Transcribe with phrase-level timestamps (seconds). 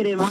[0.00, 0.30] crema.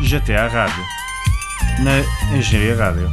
[0.00, 0.84] GTA Rádio.
[1.82, 3.12] Na Engenharia Rádio.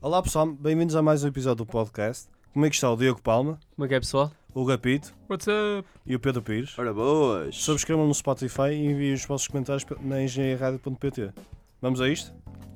[0.00, 2.28] Olá pessoal, bem-vindos a mais um episódio do podcast.
[2.52, 4.30] Como é que está o Diogo Palma, Como é que é, pessoal?
[4.56, 5.86] O Gapito What's up?
[6.06, 6.78] e o Pedro Pires?
[6.78, 7.54] Ora boas!
[7.54, 11.30] Subscrevam no Spotify e enviem os vossos comentários na engenhariaradio.pt.
[11.82, 12.32] Vamos a isto?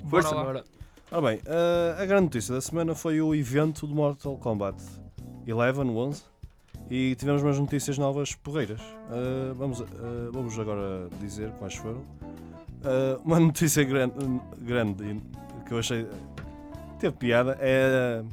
[0.07, 0.29] Força.
[0.29, 0.45] Bora lá.
[0.45, 0.63] Bora.
[1.09, 4.79] Ora bem, a, a grande notícia da semana foi o evento do Mortal Kombat
[5.49, 6.23] 11, 11
[6.87, 8.81] e tivemos umas notícias novas porreiras.
[9.09, 9.85] Ah, vamos, ah,
[10.31, 12.03] vamos agora dizer quais foram.
[12.83, 14.13] Ah, uma notícia grande,
[14.59, 16.07] grande e que eu achei
[16.99, 18.23] teve piada é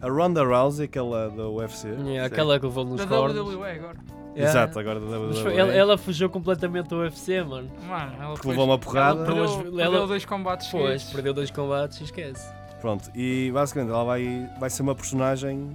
[0.00, 1.88] a Ronda Rousey, aquela da UFC.
[1.88, 3.36] Yeah, aquela que levou nos Da cornos.
[3.36, 3.96] WWE agora.
[4.36, 4.50] Yeah.
[4.50, 5.42] Exato, agora da WWE.
[5.42, 7.70] foi- ela, ela fugiu completamente do UFC, mano.
[7.88, 9.20] Mano, ela que levou uma porrada.
[9.20, 12.46] Ela perdeu, perdeu ela- dois combates Pois, perdeu dois combates e esquece.
[12.80, 15.74] Pronto, e basicamente ela vai, vai ser uma personagem,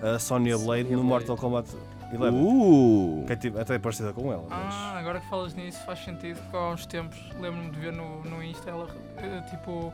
[0.00, 1.26] a Sonya Blade, Sonya no Blade.
[1.26, 1.68] Mortal Kombat
[2.14, 2.36] 11.
[2.36, 3.24] Uh!
[3.26, 4.44] Que é tipo, até é parecida com ela.
[4.48, 7.92] mas- Ah, agora que falas nisso faz sentido, porque há uns tempos lembro-me de ver
[7.92, 9.92] no, no Insta, ela eh, tipo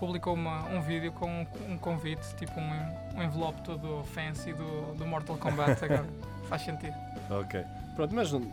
[0.00, 4.94] publicou uma, um vídeo com um, um convite, tipo um, um envelope todo fancy do,
[4.94, 6.06] do Mortal Kombat agora.
[6.48, 6.94] faz sentido.
[7.28, 7.62] Ok.
[7.94, 8.50] Pronto, mas não-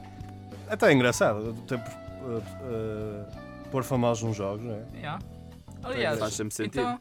[0.67, 1.53] até é engraçado.
[1.65, 1.89] Tempo,
[2.21, 4.85] uh, uh, pôr famosos nos jogos, não é?
[4.97, 5.19] Yeah.
[5.83, 6.81] Aliás, Faz sempre sentido.
[6.81, 6.99] então,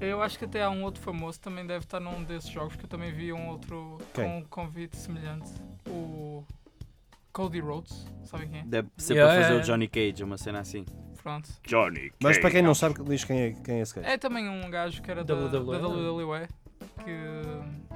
[0.00, 2.74] eu acho que até há um outro famoso que também deve estar num desses jogos,
[2.74, 4.24] que eu também vi um outro Quem?
[4.24, 5.48] com um convite semelhante.
[5.86, 6.44] O
[7.32, 8.64] Cody Rhodes, sabem quem é?
[8.64, 9.64] Deve ser Yeah, para fazer yeah.
[9.64, 10.84] o Johnny Cage, uma cena assim.
[11.22, 11.48] Pronto.
[11.66, 14.08] Johnny Mas para quem não sabe, diz quem é, quem é esse gajo.
[14.08, 15.76] É também um gajo que era da, da WWE.
[15.78, 16.48] WWE
[17.04, 17.90] que.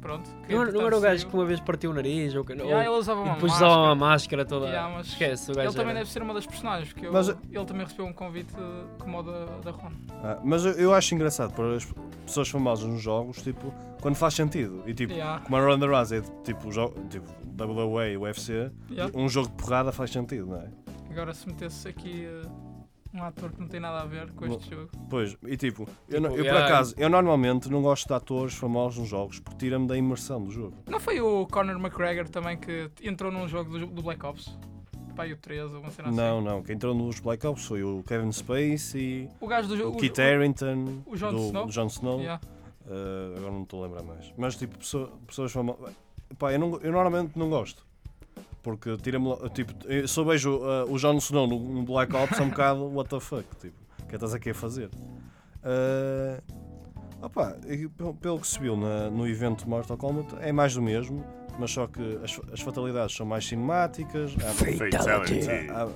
[0.00, 0.28] Pronto.
[0.46, 1.30] Que Não, era- não era o gajo saiu.
[1.30, 2.66] que uma vez partiu o nariz ou que não.
[2.66, 3.70] Yeah, ele usava e uma depois máscara.
[3.72, 4.66] usava uma máscara toda.
[4.66, 5.68] Yeah, mas Esquece, o gajo.
[5.68, 8.12] Ele também era- deve ser uma das personagens, porque eu- Mas- ele também recebeu um
[8.12, 8.52] convite
[9.00, 9.90] como o da, da Ron.
[10.22, 11.92] Ah, mas eu, eu acho engraçado para as
[12.24, 14.84] pessoas famosas nos jogos, tipo, quando faz sentido.
[14.86, 17.26] E tipo, Yeah, como a Ronda Rousey, tipo, jo- tipo
[17.60, 19.10] WWE e UFC, yeah.
[19.18, 20.68] um jogo de porrada faz sentido, não é?
[21.10, 22.42] Agora se metesse aqui eh,
[23.16, 24.90] um ator que não tem nada a ver com este jogo.
[25.10, 26.64] Pois, e tipo, eu, Tipo, eu por yeah.
[26.66, 30.50] acaso, eu normalmente não gosto de atores famosos nos jogos porque tira-me da imersão do
[30.50, 30.74] jogo.
[30.88, 34.58] Não foi o Conor McGregor também que entrou num jogo do, do Black Ops?
[35.16, 36.16] Pai o 13 ou uma cena assim.
[36.18, 39.96] Não, não, quem entrou nos Black Ops foi o Kevin Spacey, O gajo do o.
[39.96, 41.66] Kit Harington, o Jon do, Snow?
[41.66, 42.18] do Jon Snow.
[42.20, 42.40] Yeah.
[42.86, 44.32] Uh, agora não estou a lembrar mais.
[44.36, 45.94] Mas tipo, pessoa- pessoas famosas.
[46.38, 47.86] Pá, eu, não- eu normalmente não gosto.
[48.66, 49.32] Porque tira-me.
[49.50, 49.72] Tipo,
[50.08, 53.08] se eu vejo uh, o Jon Snow no, no Black Ops é um bocado what
[53.08, 53.44] the fuck.
[53.60, 54.90] Tipo, o que é que estás aqui a fazer?
[55.62, 56.42] Uh,
[57.22, 60.82] opá, e pelo, pelo que se viu na- no evento Mortal Kombat é mais do
[60.82, 61.24] mesmo.
[61.60, 65.70] Mas só que as, as fatalidades são mais cinemáticas, há, Fatality.
[65.70, 65.90] há, uh,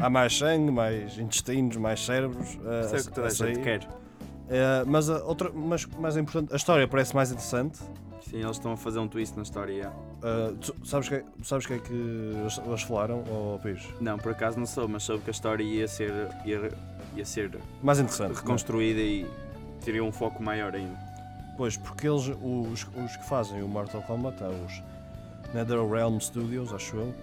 [0.00, 2.54] há mais sangue, mais intestinos, mais cérebros.
[2.56, 3.54] uh, Isso é o que toda a sair.
[3.56, 3.82] gente quer.
[3.84, 7.78] Uh, mas, a outra, mas mais importante, a história parece mais interessante.
[8.22, 9.90] Sim, eles estão a fazer um twist na história.
[9.90, 13.88] Uh, tu sabes que, sabes que é que eles, eles falaram, ou Pires?
[14.00, 16.12] Não, por acaso não sou, mas soube que a história ia ser,
[16.44, 16.70] ia,
[17.16, 17.50] ia ser
[17.82, 18.36] Mais interessante.
[18.36, 19.26] reconstruída e
[19.84, 20.92] teria um foco maior ainda.
[20.92, 21.54] é?
[21.56, 24.82] Pois, porque eles, os, os que fazem o Mortal Kombat, é os
[25.54, 27.14] NetherRealm Studios, acho eu,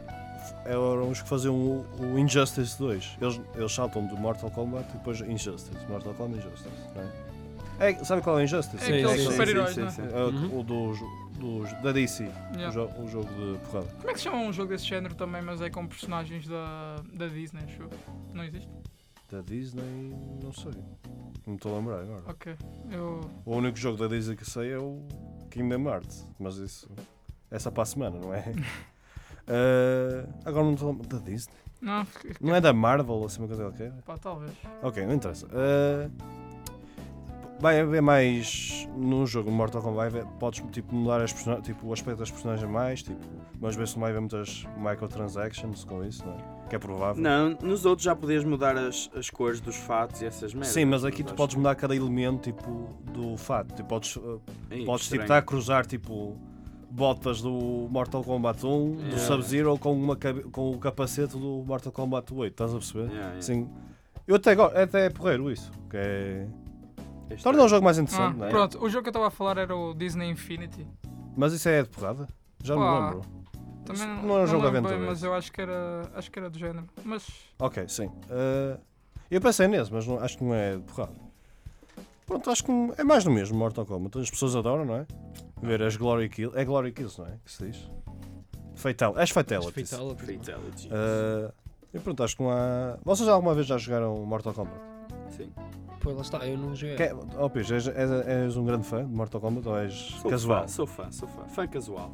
[0.66, 3.18] eram os que faziam o, o Injustice 2.
[3.22, 5.72] Eles, eles saltam do Mortal Kombat e depois Injustice.
[5.90, 7.27] Mortal Kombat Injustice, não é?
[7.80, 8.78] É sabe qual é o Injustice?
[8.84, 9.82] É Sim, aqueles sim, sim, super-heróis, é?
[9.82, 10.60] É o, Uhum.
[10.60, 11.00] o dos,
[11.38, 12.24] dos, da DC,
[12.56, 12.70] Yeah.
[12.70, 13.88] o, jo- o jogo de porrada.
[13.98, 16.96] Como é que se chama um jogo desse género também, mas é com personagens da,
[17.14, 17.90] da Disney, acho eu?
[18.34, 18.70] Não existe?
[19.30, 20.72] Da Disney, não sei.
[21.46, 22.24] Não estou a lembrar agora.
[22.28, 22.56] Ok.
[22.92, 23.22] Eu.
[23.46, 25.06] O único jogo da Disney que sei é o
[25.52, 26.90] Kingdom Hearts, mas isso
[27.52, 28.44] é só para a semana, não é?
[29.50, 31.08] Eh, agora não estou a lembrar.
[31.08, 31.56] Da Disney?
[31.82, 33.92] Não, fiquei- Não é da Marvel, assim uma coisa qualquer?
[34.06, 34.52] Pá, talvez.
[34.82, 35.48] Ok, não interessa.
[35.54, 36.10] Eh,
[37.60, 41.94] vai haver mais no jogo Mortal Kombat, vai haver- podes tipo, mudar as tipo, o
[41.94, 43.20] aspecto das personagens mais, tipo,
[43.60, 46.38] mas ver se não vai haver muitas microtransactions com isso, não é?
[46.70, 47.22] Que é provável.
[47.24, 50.74] Não, nos outros já podias mudar as, as cores dos fatos e essas merdas.
[50.74, 53.74] Sim, mas aqui tu podes mudar cada elemento tipo, do fato.
[53.74, 54.18] Tipo, podes,
[54.72, 56.36] Ih, Podes tipo, estar a cruzar tipo
[56.92, 59.18] botas do Mortal Kombat 1, do Yeah.
[59.20, 60.18] Sub-Zero com, uma
[60.52, 63.06] com o capacete do Mortal Kombat 8, estás a perceber?
[63.06, 63.42] Yeah, yeah.
[63.42, 63.70] Sim.
[64.28, 65.72] Eu até até é porreiro isso.
[65.90, 66.48] Que é...
[67.30, 67.68] É Torna o estranho.
[67.70, 68.50] jogo mais Ah, interessante, não é?
[68.50, 70.88] pronto, o jogo que eu estava a falar era o Disney Infinity.
[71.36, 72.28] Mas isso é de porrada?
[72.64, 73.22] Já me Pá, lembro.
[73.86, 75.62] Também Isso não, não é um jogo de lembro bem, aventura, mas eu acho que
[75.62, 76.86] era, acho que era do género.
[77.06, 77.26] Mas
[77.60, 78.12] Ok, sim.
[78.30, 78.78] Eh,
[79.32, 81.14] eu pensei nesse, mas não- acho que não é de porrada.
[82.26, 84.20] Pronto, acho que é mais do mesmo Mortal Kombat.
[84.20, 85.06] As pessoas adoram, não é?
[85.62, 86.58] Ver as Glory Kills.
[86.58, 87.38] É Glory Kills, não é?
[87.46, 87.90] Que se diz?
[88.76, 89.14] Fatal.
[89.18, 89.90] As Fatalities.
[89.90, 90.38] Fatality.
[90.38, 90.88] Fatality.
[90.90, 91.54] Uh,
[91.94, 92.98] E pronto, acho que não há.
[93.06, 94.78] Vocês alguma vez já jogaram Mortal Kombat?
[95.30, 95.50] Sim.
[96.00, 96.96] Pô, lá está, eu não joguei.
[96.96, 100.30] Que, oh, Pires, és, és, és um grande fã de Mortal Kombat ou és Sou
[100.32, 100.62] casual?
[100.62, 101.44] Fã, sou fã, sou fã.
[101.46, 102.12] Fã casual.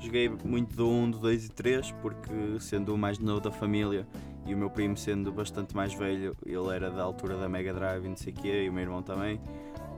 [0.00, 4.06] Joguei muito do 1, do 2 e 3, porque sendo o mais novo da família
[4.44, 8.04] e o meu primo sendo bastante mais velho, ele era da altura da Mega Drive
[8.04, 9.40] e não sei o quê, e o meu irmão também.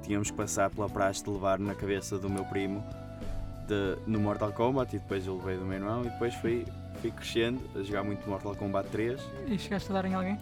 [0.02, 2.84] Tínhamos que passar pela praxe de levar na cabeça do meu primo
[3.66, 6.64] de- no Mortal Kombat e depois eu levei do meu irmão e depois fui,
[7.00, 9.20] fui crescendo a jogar muito Mortal Kombat 3.
[9.48, 10.38] E chegaste a dar em alguém?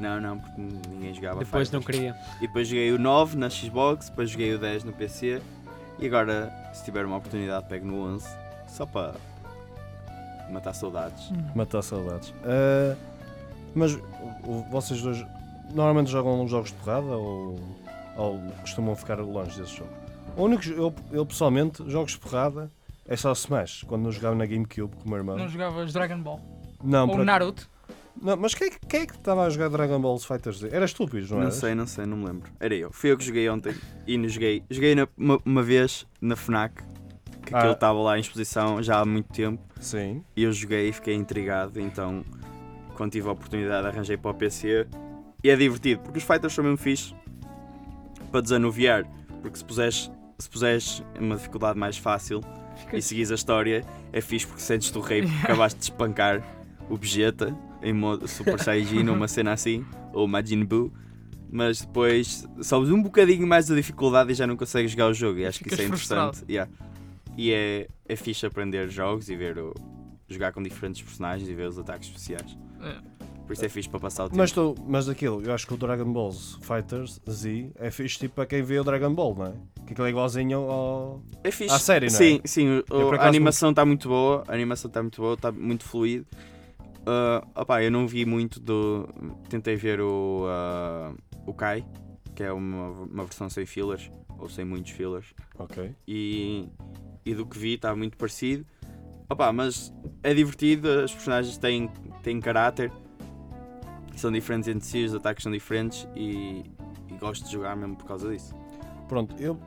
[0.00, 2.14] Não, não, porque ninguém jogava Depois não Fighters.
[2.14, 2.36] queria.
[2.38, 5.40] E depois joguei o 9 na Xbox, depois joguei o 10 no PC
[5.98, 8.26] e agora, se tiver uma oportunidade, pego no 11
[8.68, 9.14] só para
[10.50, 11.30] matar saudades.
[11.54, 12.32] Matar saudades.
[12.44, 12.96] Ah,
[13.74, 13.94] mas
[14.44, 15.24] o- vocês dois
[15.72, 17.58] normalmente jogam jogos de porrada ou,
[18.16, 19.94] ou costumam ficar longe desses jogos?
[20.36, 22.70] O único, eu, eu pessoalmente, jogos de porrada
[23.06, 25.36] é só Smash, quando eu jogava na GameCube com o meu irmão.
[25.36, 26.40] Não jogavas Dragon Ball?
[26.82, 27.68] Não, Ou por- Naruto?
[28.20, 30.68] Não, mas quem, é que- quem é que estava a jogar Dragon Ball Fighters Z?
[30.72, 31.50] Era estúpido, não Não, era?
[31.50, 32.50] sei, não sei, não me lembro.
[32.58, 32.90] Era eu.
[32.92, 33.74] Fui eu que joguei ontem
[34.06, 34.62] e não joguei.
[34.70, 36.82] Joguei na- uma, uma vez na FNAC,
[37.46, 37.58] que Ah.
[37.58, 40.22] aquilo estava lá em exposição já há muito tempo Sim.
[40.36, 41.80] e eu joguei e fiquei intrigado.
[41.80, 42.24] Então,
[42.94, 44.86] quando tive a oportunidade, arranjei para o PC
[45.42, 47.14] e é divertido porque os fighters são mesmo fixe
[48.30, 49.04] para desanuviar.
[49.42, 52.40] Porque se puseres, se puseres uma dificuldade mais fácil,
[52.76, 56.42] Fica e seguis a história, é fixe porque sentes-te o rei porque acabaste de espancar
[56.88, 60.92] o Vegeta em modo Super Saiyajin ou uma cena assim, ou Majin Buu,
[61.50, 65.38] mas depois sobes um bocadinho mais da dificuldade e já não consegues jogar o jogo
[65.38, 66.44] e acho que isso é Ficas interessante.
[66.48, 66.70] Yeah.
[67.36, 69.74] E é, é fixe aprender jogos e ver o,
[70.28, 72.56] jogar com diferentes personagens e ver os ataques especiais.
[72.82, 72.96] É.
[73.46, 74.38] Por isso é fixe para passar o tempo.
[74.38, 78.36] Mas, tu, mas daquilo, eu acho que o Dragon Ball Fighters Z é fixe tipo
[78.36, 79.52] para quem vê o Dragon Ball, não é?
[79.86, 81.20] Que aquilo é igualzinho ao.
[81.42, 81.74] É fixe.
[81.74, 82.16] À série, não é?
[82.16, 82.68] Sim, sim.
[82.88, 84.44] o- a animação está muito boa.
[84.46, 86.26] A animação está muito boa, está muito fluido.
[87.06, 89.08] Ah, opá, eu não vi muito do.
[89.48, 90.44] Tentei ver o.
[90.48, 91.12] ah,
[91.46, 91.84] o Kai,
[92.34, 95.34] que é uma, uma versão sem fillers, ou sem muitos fillers.
[95.58, 95.94] Ok.
[96.06, 96.68] E,
[97.24, 98.64] e do que vi está muito parecido.
[99.28, 99.92] Opá, mas
[100.22, 101.88] é divertido, as personagens têm,
[102.22, 102.90] têm caráter,
[104.16, 106.64] são diferentes entre si, os ataques são diferentes e,
[107.08, 108.54] e gosto de jogar mesmo por causa disso.
[109.08, 109.58] Pronto, eu,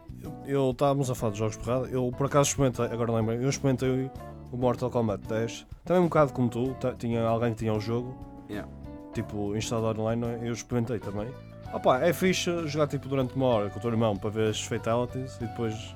[0.46, 1.88] eu, estávamos a falar de jogos porrada.
[1.88, 4.12] Eu por acaso experimentei, agora lembro, eu experimentei
[4.54, 5.66] o Mortal Kombat 10.
[5.84, 8.16] Também um bocado como tu, tinha alguém que tinha o jogo,
[8.50, 8.70] Yeah.
[9.14, 11.28] tipo instalado online, eu experimentei também.
[11.74, 14.62] Opa, é fixe jogar tipo durante uma hora com o teu irmão para ver as
[14.62, 15.96] fatalities e depois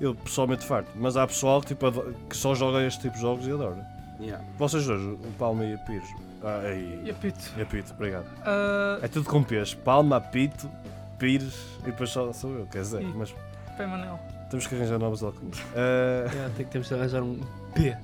[0.00, 0.90] eu pessoalmente farto.
[0.94, 1.90] Mas há pessoal que, tipo,
[2.28, 3.84] que só joga este tipo de jogos e adora.
[4.20, 4.44] Yeah.
[4.58, 6.08] Vocês dois, o Palma e a Pires.
[6.44, 7.50] Ah, e, E apito.
[7.56, 8.24] e a Pito, obrigado.
[8.40, 9.72] Uh, É tudo com P's.
[9.74, 10.70] Palma, Pito,
[11.18, 13.34] Pires e depois só sou eu, quer dizer, E- mas
[13.78, 14.18] Pé Manel.
[14.50, 15.58] Temos que arranjar novos alcunhos.
[15.74, 17.40] Ah, Yeah, tem que temos de arranjar um
[17.74, 17.96] P.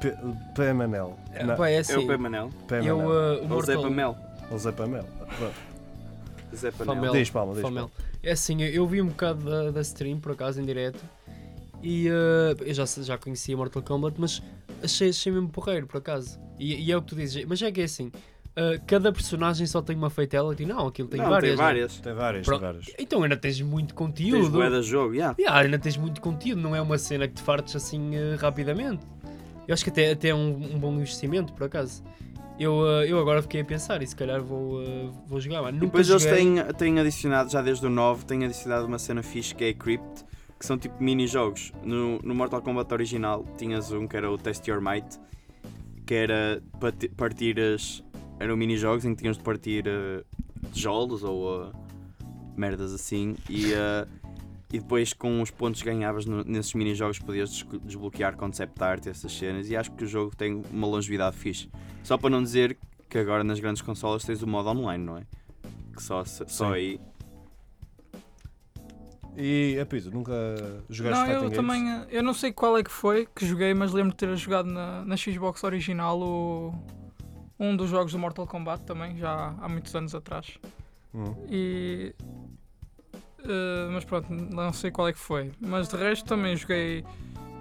[0.00, 0.14] P-
[0.54, 1.16] Pé Manel.
[1.44, 1.96] Não, Pá, é É assim.
[2.04, 2.50] o Pé Manel.
[2.68, 3.10] Pé eu, Manel.
[3.10, 4.16] uh, o Ou Zé Mortal Pamel.
[4.50, 5.04] Ou Zé Pamel.
[5.38, 5.54] Pronto.
[6.54, 6.94] Zé Panel.
[6.94, 7.12] Famel.
[7.12, 7.90] Diz Palma, diz Famel.
[8.22, 11.02] É assim, eu- eu vi um bocado da, da stream, por acaso, em direto.
[11.82, 14.42] E uh, eu já, já conhecia Mortal Kombat, mas
[14.82, 16.38] achei, achei mesmo porreiro, por acaso.
[16.58, 17.44] E, e é o que tu dizes.
[17.44, 18.12] Mas é que é assim,
[18.56, 20.64] uh, cada personagem só tem uma fatality.
[20.64, 21.50] Não, aquilo tem Não, várias.
[21.50, 21.62] tem né?
[21.64, 22.00] várias.
[22.00, 22.60] Tem várias, Pronto.
[22.60, 22.94] tem várias.
[22.98, 24.50] Então ainda tens muito Tens conteúdo.
[24.50, 25.34] bué de jogo, yeah.
[25.38, 29.06] Yeah, ainda tens muito conteúdo, não é uma cena que te fartes assim uh, rapidamente.
[29.66, 32.02] Eu acho que até, até é um, um bom investimento, por acaso.
[32.58, 35.60] Eu, uh, eu agora fiquei a pensar e se calhar vou, uh, vou jogar.
[35.62, 36.38] Mas E nunca depois eles joguei.
[36.38, 39.74] têm, têm adicionado, já desde o 9, têm adicionado uma cena fixe que é a
[39.74, 40.24] Crypt,
[40.60, 41.72] que são tipo mini-jogos.
[41.82, 45.18] No, no Mortal Kombat original tinhas um que era o Test Your Might,
[46.06, 48.04] que era parti- partir as.
[48.40, 50.22] Eram mini-jogos em que tinhas de partir eh,
[50.72, 51.72] tijolos ou eh,
[52.56, 53.72] merdas assim e.
[53.72, 54.06] eh,
[54.72, 59.06] e depois com os pontos que ganhavas no- nesses mini-jogos podias des- desbloquear concept art
[59.06, 61.70] e essas cenas e acho que o jogo tem uma longevidade fixe.
[62.02, 62.76] Só para não dizer
[63.08, 65.22] que agora nas grandes consolas tens o modo online, não é?
[65.94, 66.72] Que só, só Sim.
[66.72, 67.00] aí.
[69.36, 70.32] E a Pito, nunca
[70.88, 71.56] jogaste Não, Fighting eu Games?
[71.56, 71.92] também.
[71.92, 74.66] uh, Eu não sei qual é que foi que joguei, mas lembro de ter jogado
[74.66, 76.74] na, na Xbox original o,
[77.58, 80.58] um dos jogos do Mortal Kombat também, já há muitos anos atrás.
[81.14, 81.34] Hum.
[81.48, 82.14] E.
[83.40, 85.52] uh, mas pronto, não sei qual é que foi.
[85.60, 87.04] Mas de resto também joguei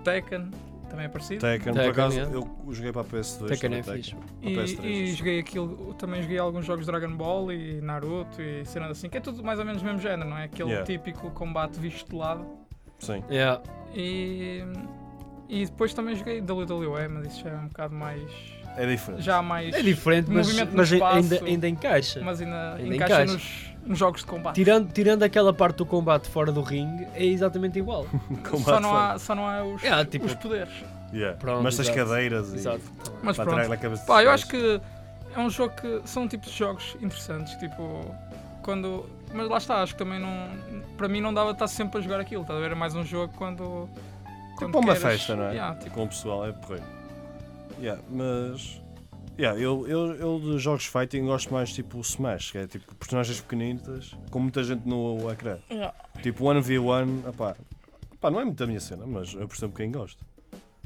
[0.04, 0.50] Tekken,
[0.90, 1.42] também é parecido.
[1.42, 2.36] Tekken, por Tekken, acaso, yeah.
[2.36, 3.48] eu joguei para a PS2.
[3.48, 4.16] Tekken é fixe.
[4.42, 8.66] E, PS3, e joguei aquilo, também joguei alguns jogos de Dragon Ball e Naruto e
[8.66, 10.46] cenas assim, que é tudo mais ou menos o mesmo género, não é?
[10.46, 10.86] Aquele Yeah.
[10.86, 12.46] típico combate visto de lado.
[13.00, 13.24] Sim.
[13.30, 13.62] Yeah.
[13.94, 14.64] E,
[15.50, 18.32] e depois também joguei WWE, mas isso já é um bocado mais.
[18.78, 19.22] É diferente.
[19.22, 19.74] Já mais.
[19.76, 21.16] É diferente, mas, Movimento no mas espaço.
[21.18, 22.22] ainda, ainda encaixa.
[22.24, 23.34] Mas ainda, Ainda encaixa, encaixa.
[23.34, 24.56] Nos, nos jogos de combate.
[24.56, 28.06] Tirando, tirando aquela parte do combate fora do ringue, é exatamente igual.
[28.64, 30.74] Só não, há, só não há os, Yeah, tipo- os poderes.
[31.14, 31.38] Yeah.
[31.38, 31.96] Pronto, mas exato.
[31.98, 32.82] cadeiras e Exato.
[33.22, 33.62] Mas para pronto.
[33.64, 34.82] tirar cabeça Pá, eu acho que
[35.36, 38.04] é um jogo que são tipos de jogos interessantes, tipo,
[38.64, 39.06] quando.
[39.32, 40.50] Mas lá está, acho que também não.
[40.98, 42.72] Para mim não dava estar sempre a jogar aquilo, estás a ver?
[42.72, 43.88] É mais um jogo quando.
[44.58, 45.52] quando Tipo uma queres- festa, não é?
[45.52, 46.84] Yeah, tipo, Com o pessoal, é porreiro.
[47.80, 48.82] Yeah, mas.
[49.38, 52.94] Yeah, eu, eu, eu de jogos fighting gosto mais tipo o Smash, que é tipo
[52.96, 55.58] personagens pequenitas, com muita gente no ecrã.
[55.72, 55.94] yeah.
[56.22, 57.56] Tipo 1v1, opá,
[58.14, 60.24] opá, não é muito a minha cena, mas eu percebo quem gosta.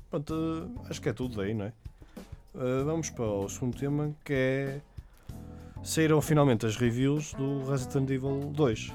[0.10, 1.74] Pronto, eh, acho que é tudo daí, não é?
[2.56, 4.82] Eh, vamos para o segundo tema que é.
[5.84, 8.94] Saíram finalmente as reviews do Resident Evil 2.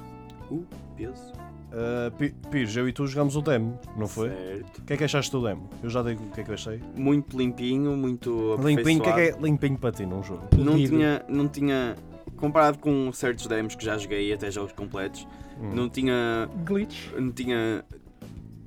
[0.51, 1.33] Uh, peso.
[1.73, 4.29] Uh, Pi- Pires, eu e tu jogamos o demo, não foi?
[4.29, 4.79] Certo.
[4.79, 5.71] O que é que achaste do demo?
[5.83, 6.81] Eu já digo o que é que eu achei.
[6.95, 10.43] Muito limpinho, muito Limpinho, o que é que é limpinho para ti num jogo?
[10.59, 11.97] Não tinha, não tinha,
[12.37, 15.27] comparado com certos demos que já joguei, até jogos completos,
[15.61, 15.71] Hum.
[15.75, 17.11] não tinha, Glitch.
[17.17, 17.85] não tinha,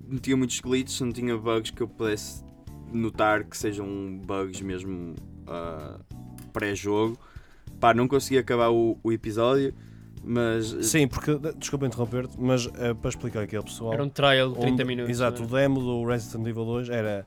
[0.07, 2.43] não tinha muitos glitches, não tinha bugs que eu pudesse
[2.91, 3.85] notar que sejam
[4.25, 5.13] bugs mesmo
[5.45, 5.99] ah,
[6.53, 7.17] pré-jogo.
[7.79, 9.73] Pá, não consegui acabar o, o episódio,
[10.25, 13.93] mas Sim, porque, desculpa interromper-te, mas eh, para explicar aqui ao pessoal.
[13.93, 15.09] Era um trial de 30 onde- minutos.
[15.11, 15.47] Exato, né?
[15.47, 17.25] o demo do Resident Evil 2 era.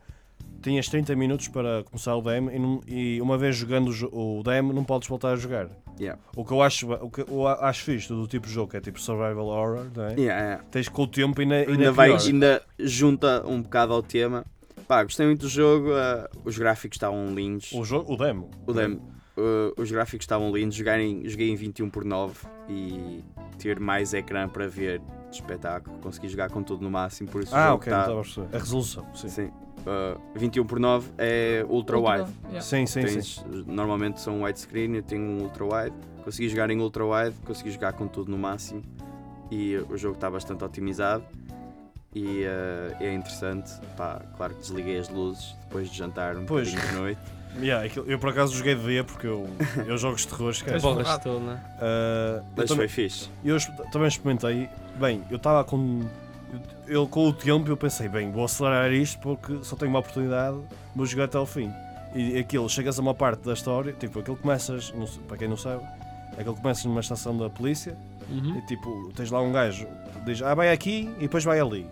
[0.60, 4.42] Tinhas 30 minutos para começar o demo e, não- e uma vez jogando o o
[4.42, 5.68] demo não podes voltar a jogar.
[6.00, 6.20] Yeah.
[6.36, 8.80] O que eu acho, o que eu acho fixe do tipo de jogo que é
[8.80, 10.14] tipo survival horror, não é?
[10.14, 10.64] yeah, yeah.
[10.70, 14.44] Tens com o tempo ainda, ainda, ainda, vai, ainda junta um bocado ao tema.
[14.88, 17.70] Pá, gostei muito do jogo, ah, os gráficos estavam lindos.
[17.72, 18.50] O, jogo, o demo.
[18.66, 19.00] O demo,
[19.38, 22.34] uh, os gráficos estavam lindos, joguei, joguei em 21 por 9
[22.68, 23.22] e
[23.58, 25.98] ter mais ecrã para ver de espetáculo.
[25.98, 28.56] Consegui jogar com tudo no máximo, por isso Ah, ok, tá- estava a perceber.
[28.56, 29.28] A resolução, sim.
[29.28, 29.50] sim.
[29.80, 32.30] Uh, 21 por 9 é ultra wide.
[32.46, 32.60] Yeah.
[32.60, 33.14] Sim, sim, sim.
[33.14, 35.96] Tens- Normalmente são widescreen, eu tenho um ultra wide.
[36.24, 38.82] Consegui jogar em ultra wide, consegui jogar com tudo no máximo
[39.50, 41.24] e o jogo está bastante otimizado.
[42.14, 46.68] E uh, é interessante, pá, claro que desliguei as luzes depois de jantar um Pois.
[46.70, 47.20] bocadinho de noite.
[47.60, 49.48] Yeah, aquilo- eu por acaso joguei de dia porque eu,
[49.86, 50.72] eu jogos de terror, esquece.
[50.74, 51.60] Mas Borras todo, né?
[51.76, 53.28] Uh, eu Mas também, foi fixe.
[53.44, 53.56] eu
[53.90, 54.68] também experimentei.
[54.98, 56.06] Bem, eu estava com.
[56.86, 60.56] Eu, com o tempo eu pensei, bem, vou acelerar isto porque só tenho uma oportunidade,
[60.96, 61.70] vou jogar até ao fim.
[62.14, 65.46] E aquilo, chegas a uma parte da história, tipo, aquilo começas, não sei- para quem
[65.48, 65.82] não sabe,
[66.38, 67.94] aquilo começas numa estação da polícia
[68.30, 68.56] Uhum.
[68.58, 69.86] e tipo, tens lá um gajo,
[70.24, 71.86] diz, ah, vai aqui e depois vai ali.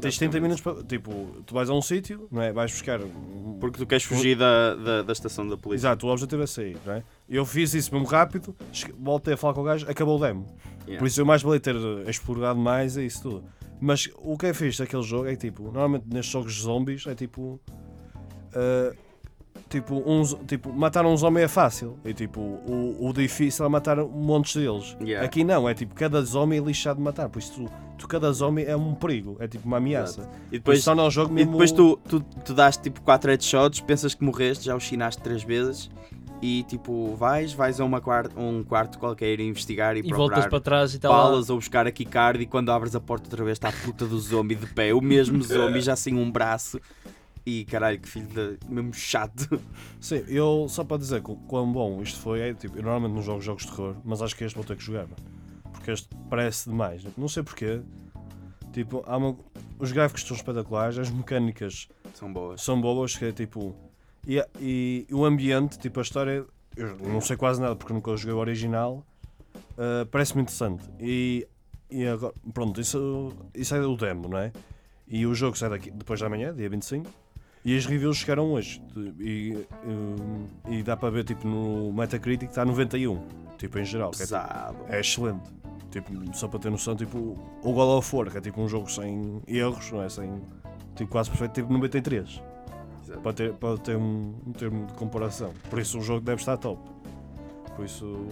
[0.00, 0.82] Tens 30 minutos para.
[0.82, 2.52] Tipo, tu vais a um sítio, não é?
[2.52, 3.00] Vais buscar.
[3.60, 5.86] Porque tu queres fugir da, da, da estação da polícia.
[5.88, 7.02] Exato, o objetivo é sair, não é?
[7.28, 8.54] Eu fiz isso mesmo rápido,
[8.98, 10.46] voltei a falar com o gajo, acabou o demo.
[10.82, 10.98] Yeah.
[10.98, 11.74] Por isso eu mais valei ter
[12.08, 13.44] explorado mais e isso tudo.
[13.80, 17.06] Mas o que é fixe daquele jogo é que, tipo, normalmente nestes jogos de zombies
[17.06, 17.60] é tipo.
[18.54, 18.94] ah,
[19.68, 21.98] tipo, uns, tipo, matar um zombie é fácil.
[22.04, 24.96] E tipo, o, o difícil é matar montes deles.
[25.00, 25.26] Yeah.
[25.26, 27.28] Aqui não, é tipo, cada zombie é lixado de matar.
[27.28, 30.28] Por isso tu, tu cada zombie é um perigo, é tipo uma ameaça.
[30.48, 31.52] E depois, isso torna o jogo e mesmo.
[31.52, 35.42] depois tu, tu, tu dás tipo 4 headshots, pensas que morreste, já o chinaste 3
[35.42, 35.90] vezes
[36.42, 40.50] e tipo vais, vais a uma quarto, um quarto qualquer investigar e, E voltas procurar
[40.50, 41.10] para trás e tal.
[41.10, 41.22] lá.
[41.24, 44.04] balas ou buscar a keycard e quando abres a porta outra vez está a puta
[44.04, 46.78] do zombie de pé, o mesmo zombie já sem um braço.
[47.48, 48.58] E caralho, que filho de.
[48.68, 49.60] mesmo chato.
[50.00, 53.22] Sim, eu só para dizer qu- quão bom isto foi, é tipo, eu normalmente não
[53.22, 55.16] jogo jogos de terror, mas acho que este vou ter que jogar, mano.
[55.72, 57.02] porque este parece demais.
[57.16, 57.80] Não sei porquê.
[58.72, 59.36] Tipo, há uma-
[59.78, 62.60] os gráficos estão espetaculares, as mecânicas São boas.
[62.62, 63.74] são boas, que é tipo.
[64.26, 66.44] E, e o ambiente, tipo, a história,
[66.76, 69.06] eu não sei quase nada porque nunca joguei o original,
[69.78, 70.82] ah, parece-me interessante.
[70.98, 71.46] E,
[71.88, 74.52] e agora, pronto, isso, isso é o demo, não é?
[75.06, 77.08] E o jogo sai daqui, depois da manhã, dia 25.
[77.66, 78.80] E as reviews chegaram hoje.
[79.18, 83.20] E, hum, e dá para ver, tipo, no Metacritic está 91,
[83.58, 84.10] tipo, em geral.
[84.12, 84.76] que é, Pesado.
[84.88, 85.50] é excelente.
[85.90, 87.18] Tipo, só para ter noção, tipo,
[87.64, 90.08] o God of War, que é tipo um jogo sem erros, não é?
[90.08, 90.30] Sem,
[90.94, 92.40] tipo, quase perfeito, tipo 93
[93.04, 93.20] Exato.
[93.20, 95.52] para ter, para ter um, um termo de comparação.
[95.68, 96.80] Por isso o jogo deve estar top.
[97.74, 98.26] Por isso.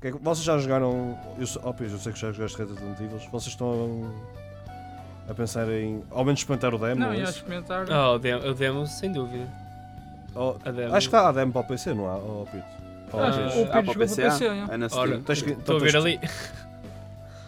[0.00, 1.18] que é que- vocês já jogaram.
[1.38, 3.18] Eu, sei- ó, Pires, eu sei que já jogaste Resident Evil.
[3.18, 4.10] Vocês estão
[5.30, 6.02] a, a pensar em.
[6.10, 7.00] Ao menos experimentar o demo?
[7.00, 7.90] Não, ou ia experimentar.
[7.90, 9.46] Ah, o demo, o demo, sem dúvida.
[10.64, 10.94] A demo.
[10.94, 12.16] acho que há demo para o PC, não há?
[12.16, 12.64] Oh, Pito?
[13.12, 14.74] Oh, Ah, o Ah, para o para PC, PC, ah, é.
[14.74, 15.22] é na Steam.
[15.28, 16.20] Estou a ver ali.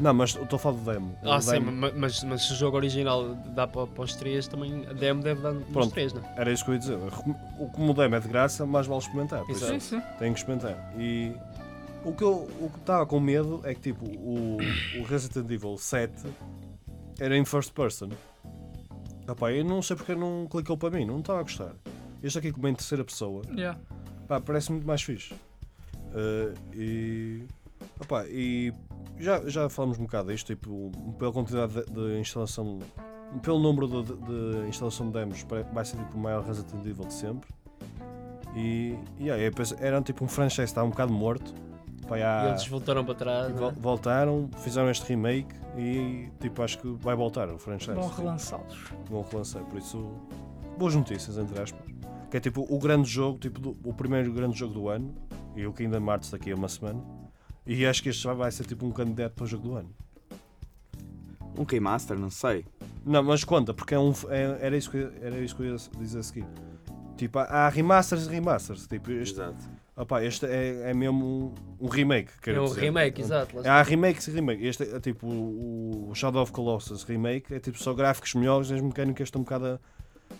[0.00, 1.14] Não, mas estou a falar do demo.
[1.22, 4.92] Ah, sim, mas, mas se o jogo original dá para, para os 3, também a
[4.92, 5.92] demo deve dar nos Pronto.
[5.92, 6.22] 3, não?
[6.36, 6.98] Era isso que eu ia dizer.
[7.58, 9.44] O, como o demo é de graça, mais vale experimentar.
[9.48, 10.02] Isso Sim, sim.
[10.18, 10.92] Tenho que experimentar.
[10.98, 11.32] E
[12.04, 14.56] o que eu o que estava com medo é que tipo o,
[14.98, 16.12] o Resident Evil 7
[17.18, 18.08] era em first person.
[19.28, 21.74] Epá, eu não sei porque não clicou para mim, não estava a gostar.
[22.22, 23.78] Este aqui como é em terceira pessoa, Yeah.
[24.28, 25.34] pá, parece muito mais fixe.
[26.14, 27.42] Eh, e,
[28.00, 28.72] epá, e
[29.18, 32.78] já, já falamos um bocado disto, tipo, pela quantidade de, de instalação,
[33.42, 35.42] pelo número de, de- de instalação de demos,
[35.72, 37.48] vai ser tipo o maior Resident Evil de sempre.
[38.54, 41.54] E, e pensei, era tipo um franchise que estava um bocado morto.
[42.06, 43.52] Pá, E eles voltaram para trás.
[43.56, 43.72] vol- é?
[43.78, 47.92] voltaram, fizeram este remake e tipo acho que vai voltar o franchise.
[47.94, 48.78] Vão relançá-los.
[49.08, 50.10] vão relançar, por isso
[50.78, 51.80] boas notícias entre aspas.
[52.30, 55.14] Que é tipo o grande jogo, tipo do- o primeiro grande jogo do ano
[55.54, 57.00] e o Kingdom Hearts daqui a uma semana.
[57.66, 59.90] E acho que este já vai ser tipo um candidato para o jogo do ano.
[61.56, 62.64] Um Keymaster, não sei.
[63.04, 65.66] Não, mas conta, porque é um, é- era, isso que, eu- era isso que eu
[65.66, 66.46] ia dizer a seguir.
[67.16, 68.86] Tipo, há há remasters e remasters.
[68.86, 69.62] Tipo, este, Exato.
[69.96, 72.30] Opá, este é, é mesmo um, um remake.
[72.38, 72.80] É quero um dizer.
[72.80, 73.54] remake, exato.
[73.56, 73.74] lá está.
[73.74, 74.66] Há remakes e remake.
[74.66, 78.74] Este é tipo o, o Shadow of Colossus remake, é tipo só gráficos melhores e
[78.74, 79.78] as mecânicas estão um bocado a,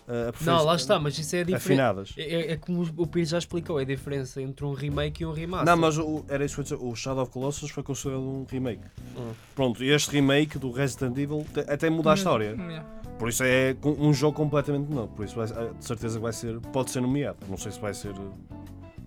[0.07, 1.55] a, Não, lá está, mas isso é diferente.
[1.63, 2.13] afinadas.
[2.17, 5.25] É, é- é como o Pires já explicou, é a diferença entre um remake e
[5.25, 5.67] um remaster.
[5.67, 6.91] Não, mas o, era isso que eu ia dizer.
[6.91, 8.81] O Shadow of Colossus foi considerado um remake.
[9.15, 9.31] Hum.
[9.55, 12.55] Pronto, e este remake do Resident Evil te- até muda a história.
[12.57, 12.83] Yeah.
[13.19, 15.09] Por isso é um jogo completamente novo.
[15.15, 16.59] Por isso vai- de certeza que vai ser.
[16.59, 17.37] Pode ser nomeado.
[17.47, 18.13] Não sei se vai ser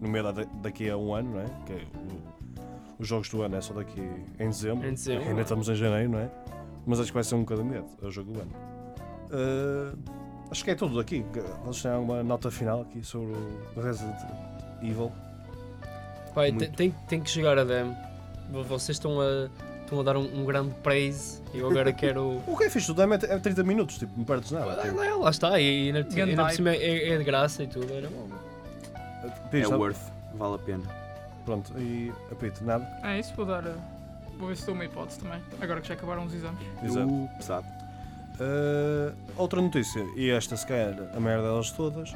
[0.01, 1.47] eh, nomeado da- daqui a um ano, não é?
[1.67, 4.01] Que é o- os jogos do ano é só daqui
[4.39, 4.87] em dezembro.
[4.89, 5.29] Em dezembro.
[5.29, 6.31] Ainda estamos em janeiro, não é?
[6.87, 8.51] Mas acho que vai ser um candidato ao jogo do ano.
[9.33, 9.93] Eh,
[10.51, 11.25] acho que é tudo aqui.
[11.65, 13.33] Vocês têm alguma nota final aqui sobre
[13.77, 14.17] o Resident
[14.83, 15.11] Evil?
[16.35, 17.97] Pai, tem, tem, tem que chegar a demo.
[18.69, 19.49] Vocês estão a,
[19.83, 22.41] estão a dar um, um grande praise e eu agora quero.
[22.47, 24.67] O que é fixe do demo é é 30 minutos, tipo, não perdes nada.
[24.67, 25.91] lá, Tipo, lá- lá está, e
[26.45, 26.57] hype.
[26.57, 27.93] cima é, é de graça e tudo.
[27.93, 28.29] Era bom.
[29.53, 29.99] É worth.
[30.35, 30.85] Vale a pena.
[31.45, 32.85] Pronto, e apito, nada.
[33.03, 33.65] É isso, vou dar.
[33.65, 33.75] uh,
[34.39, 35.41] Vou ver se dou uma hipótese também.
[35.61, 36.61] Agora que já acabaram os exames.
[36.83, 37.09] Exato.
[37.11, 37.67] Uh, pesado.
[38.39, 42.15] Uh, outra notícia, e esta se calhar a maior delas todas,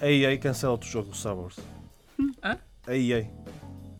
[0.00, 1.56] a EA cancela outro jogo do Star Wars.
[2.42, 2.56] Hã?
[2.86, 3.28] A EA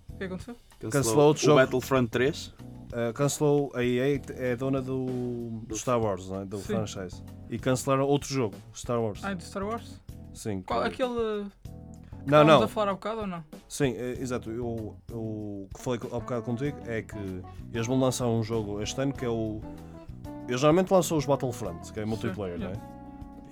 [0.08, 0.56] O que aconteceu?
[0.90, 1.60] Cancelou outro o jogo.
[1.60, 2.46] Battlefront 3.
[2.46, 6.44] uh, cancelou a EA, que é dona do, do Star Wars, não é?
[6.46, 6.64] do Sim.
[6.64, 7.22] franchise.
[7.50, 9.20] E cancelaram outro jogo, Star Wars.
[9.24, 10.00] Ah, é do Star Wars?
[10.32, 11.46] Sim, Qual, que- aquele.
[12.26, 13.44] Não, estávamos não, a falar há bocado ou não?
[13.68, 14.50] sim, é, exato.
[14.50, 18.80] Eu, eu, o que falei há bocado contigo é que eles vão lançar um jogo
[18.82, 19.60] este ano que é o.
[20.48, 22.94] Eles geralmente lançam os Battlefront, que é multiplayer, não é?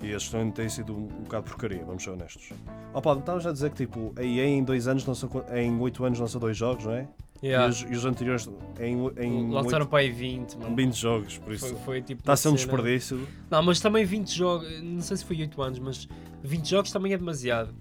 [0.03, 2.51] E estes também têm sido um, um bocado porcaria, vamos ser honestos.
[2.92, 6.18] Opa, estavas a dizer que tipo, a EA em dois anos lançou, em 8 anos
[6.18, 7.09] lançou dois jogos, não é?
[7.42, 7.66] Yeah.
[7.66, 10.77] E, os, e os anteriores em, em Lançaram oito- para aí 20, mano.
[10.77, 12.20] 20 jogos, por isso Foi, foi tipo.
[12.20, 13.27] está a ser um desperdício.
[13.51, 16.09] Não, mas também 20 jogos, não sei se foi 8 anos, mas
[16.42, 17.75] 20 jogos também é demasiado.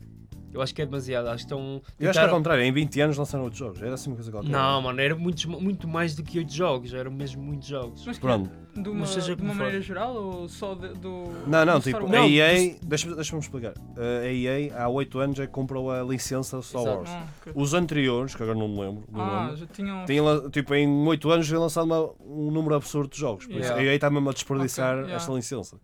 [0.53, 1.27] Eu acho que é demasiado.
[1.27, 1.81] Acho que estão.
[1.99, 4.31] Eu acho que ao contrário, em 20 anos lançaram outros jogos, era assim uma coisa
[4.31, 4.49] qualquer.
[4.49, 8.03] Não, mano, era muito, muito mais do que 8 jogos, eram mesmo muitos jogos.
[8.05, 8.49] Mas que Pronto.
[8.73, 9.57] De uma, seja de uma como for.
[9.63, 11.25] maneira geral ou só de- do.
[11.45, 13.73] Não, não, do tipo, a Não, EA, deixa-me deixa explicar.
[13.97, 16.97] A EA há 8 anos é que comprou a licença Star Exato.
[16.99, 17.09] Wars.
[17.11, 17.51] Ah, ok.
[17.53, 20.49] Os anteriores, que agora não me lembro, do Ah, nome, já tinham.
[20.51, 23.45] tipo, em 8 anos já lançado uma- um número absurdo de jogos.
[23.45, 23.81] Por isso Yeah.
[23.81, 25.15] a EA está mesmo a desperdiçar Ok, yeah.
[25.15, 25.75] esta licença.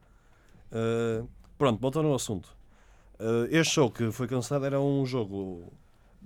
[0.72, 1.28] Uh,
[1.58, 2.56] pronto, voltando ao assunto.
[3.20, 5.74] Uh, este jogo que foi cancelado era um jogo,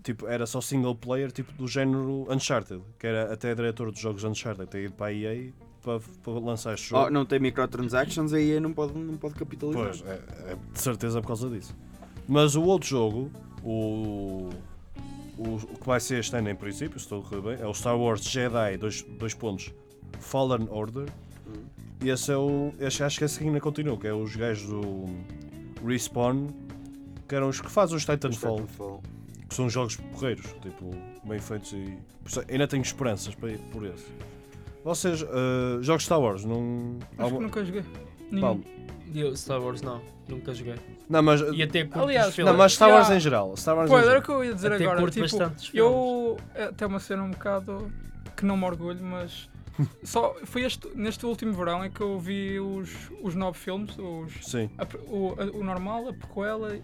[0.04, 4.23] tipo, era só single player, tipo do género Uncharted, que era até diretor dos jogos
[4.23, 5.51] Uncharted, ter ido para a EA
[5.82, 7.08] para, para lançar este jogo.
[7.08, 9.84] Oh, não tem microtransactions, aí não pode, não pode capitalizar.
[9.84, 11.75] Pois, é, é de certeza por causa disso.
[12.27, 13.32] Mas o outro jogo,
[13.63, 14.49] o,
[15.38, 17.67] o, o que vai ser este ano em princípio, se estou a correr bem, é
[17.67, 19.73] o Star Wars Jedi, dois, dois pontos,
[20.19, 21.10] Fallen Order.
[21.47, 21.63] Hum.
[22.04, 22.73] E esse é o.
[22.80, 25.06] Esse, acho que esse ainda continua, que é os gajos do
[25.86, 26.47] Respawn,
[27.31, 29.01] que eram os que fazem os Titanfall, Titanfall.
[29.47, 30.91] que são jogos porreiros, tipo,
[31.23, 31.97] bem feitos e.
[32.51, 34.05] Ainda tenho esperanças para ir por esse.
[34.83, 36.97] Vocês, eh, jogos Star Wars, não.
[36.99, 37.85] Acho que alguma- nunca joguei.
[38.29, 38.41] Nenhum.
[38.41, 38.63] Paulo,
[39.15, 40.75] eu, Star Wars não, nunca joguei.
[41.09, 41.39] Não, mas.
[41.39, 42.37] E até curto Aliás.
[42.37, 43.15] Não, mas Star Wars Yeah.
[43.15, 43.55] em geral.
[43.55, 44.09] Star Wars geral.
[44.09, 45.09] era o que eu ia dizer até agora.
[45.09, 45.27] Tipo,
[45.73, 46.37] eu.
[46.53, 47.89] é Até uma cena um bocado.
[48.35, 49.49] que não me orgulho, mas.
[50.03, 52.89] Só foi este, neste último verão é que eu vi os,
[53.23, 54.69] os nove filmes, os, Sim.
[54.77, 56.77] a o, a- o normal, a prequela,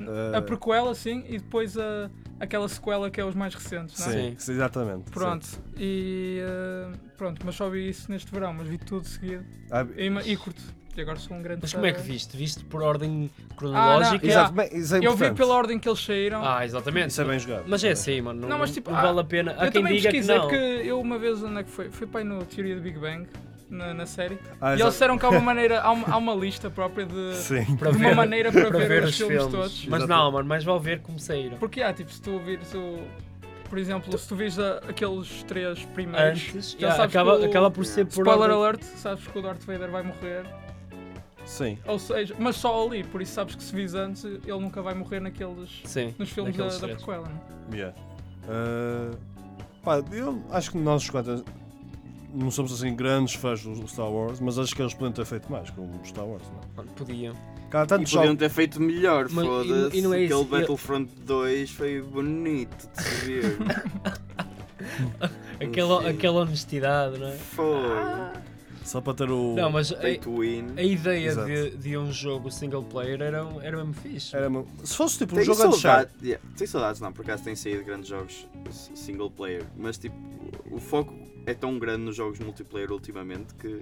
[0.00, 4.06] Eh, a prequela sim, e depois a, aquela sequela que é os mais recentes, não
[4.06, 4.12] é?
[4.12, 5.10] sim, sim, exatamente.
[5.10, 5.46] Pronto,
[5.76, 9.66] e eh, pronto, mas só vi isso neste verão, mas vi tudo seguido sim.
[9.70, 10.78] Ah, e, e curto.
[10.96, 12.36] E agora sou um grande Mas como é que viste?
[12.36, 14.18] Viste por ordem cronológica?
[14.26, 16.44] não, Exato, bem, é Eu vi pela ordem que eles saíram.
[16.44, 17.10] Ah, exatamente.
[17.10, 17.66] Isso é bem jogado.
[17.68, 18.40] Mas é assim, mano.
[18.40, 19.52] Não, Não, mas tipo, não ah, vale a pena.
[19.52, 20.48] Há eu quem também diga que pesquisei não.
[20.48, 21.88] porque eu uma vez onde é que foi?
[21.88, 23.28] Foi para aí no Teoria do Big Bang,
[23.70, 24.38] na, na série.
[24.60, 27.34] Ah, e eles disseram que há uma maneira, há uma, há uma lista própria de,
[27.36, 27.76] Sim.
[27.76, 29.86] Para de uma ver- maneira para, para ver, os filmes, todos.
[29.86, 30.06] Mas Exato.
[30.08, 31.56] não, mano, mais vale ver como saíram.
[31.58, 32.98] Porque há, tipo, se tu ouvires o.
[33.68, 36.40] Por exemplo, se tu a- aqueles três primeiros.
[36.48, 39.38] Antes, já yeah, sabes acaba, que o- acaba por ser por Spoiler alert, sabes que
[39.38, 40.46] o Darth Vader vai morrer.
[41.44, 41.78] Sim.
[41.86, 44.94] Ou seja, mas só ali, por isso sabes que se vis antes, ele nunca vai
[44.94, 45.80] morrer naqueles.
[45.84, 47.76] Sim, nos filmes da, naqueles da prequela, não é?
[47.76, 47.96] Yeah.
[48.48, 49.10] Ah,
[49.82, 51.44] pá, eu acho que nós os quatro
[52.32, 55.50] não somos assim grandes fãs do Star Wars, mas acho que eles podiam ter feito
[55.50, 56.42] mais com o Star Wars.
[56.76, 56.84] Não?
[56.84, 56.86] é?
[56.96, 57.34] Podiam.
[57.70, 59.98] Há E podiam ter feito melhor, e- foda-se.
[59.98, 63.58] e não é Aquele isso, eu- Battlefront 2 foi bonito de se ver.
[65.60, 67.32] Aquela, aquela honestidade, não é?
[67.32, 67.82] Fogo.
[68.88, 69.54] Só para ter o.
[69.54, 70.68] Não, mas Pay a, to win.
[70.78, 74.34] a ideia de, de um jogo single player era, era mesmo fixe.
[74.34, 74.48] Era
[74.82, 76.24] Se fosse tipo um jogo saudades, Uncharted.
[76.24, 78.48] yeah, tenho saudades não, por acaso têm saído grandes jogos
[78.94, 80.16] single player, mas tipo,
[80.70, 81.12] o foco
[81.44, 83.78] é tão grande nos jogos multiplayer ultimamente que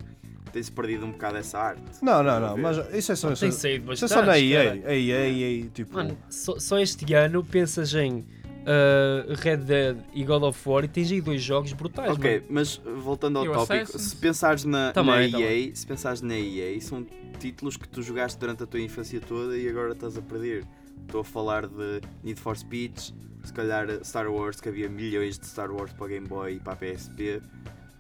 [0.53, 1.83] tem-se perdido um bocado essa arte.
[2.03, 2.57] Não, não, a não.
[2.57, 3.31] Mas isso é só.
[3.31, 4.25] Isso Tem é saído isso é bastante.
[4.25, 4.73] só na EA.
[4.87, 5.95] A EA, EA, tipo.
[5.95, 8.25] Mano, só, só este ano pensas em
[8.66, 12.46] uh, Red Dead e God of War e tens aí dois jogos brutais, Ok, mano.
[12.50, 14.02] mas uh, voltando ao E tópico, Assassin's?
[14.02, 15.68] se pensares na, Também, na também.
[15.68, 17.07] EA, se pensares na EA, são
[17.38, 20.64] títulos que tu jogaste durante a tua infância toda e agora estás a perder.
[21.07, 25.46] Estou a falar de Need for Speed, se calhar Star Wars, que havia milhões de
[25.46, 27.40] Star Wars para Game Boy e para a PSP,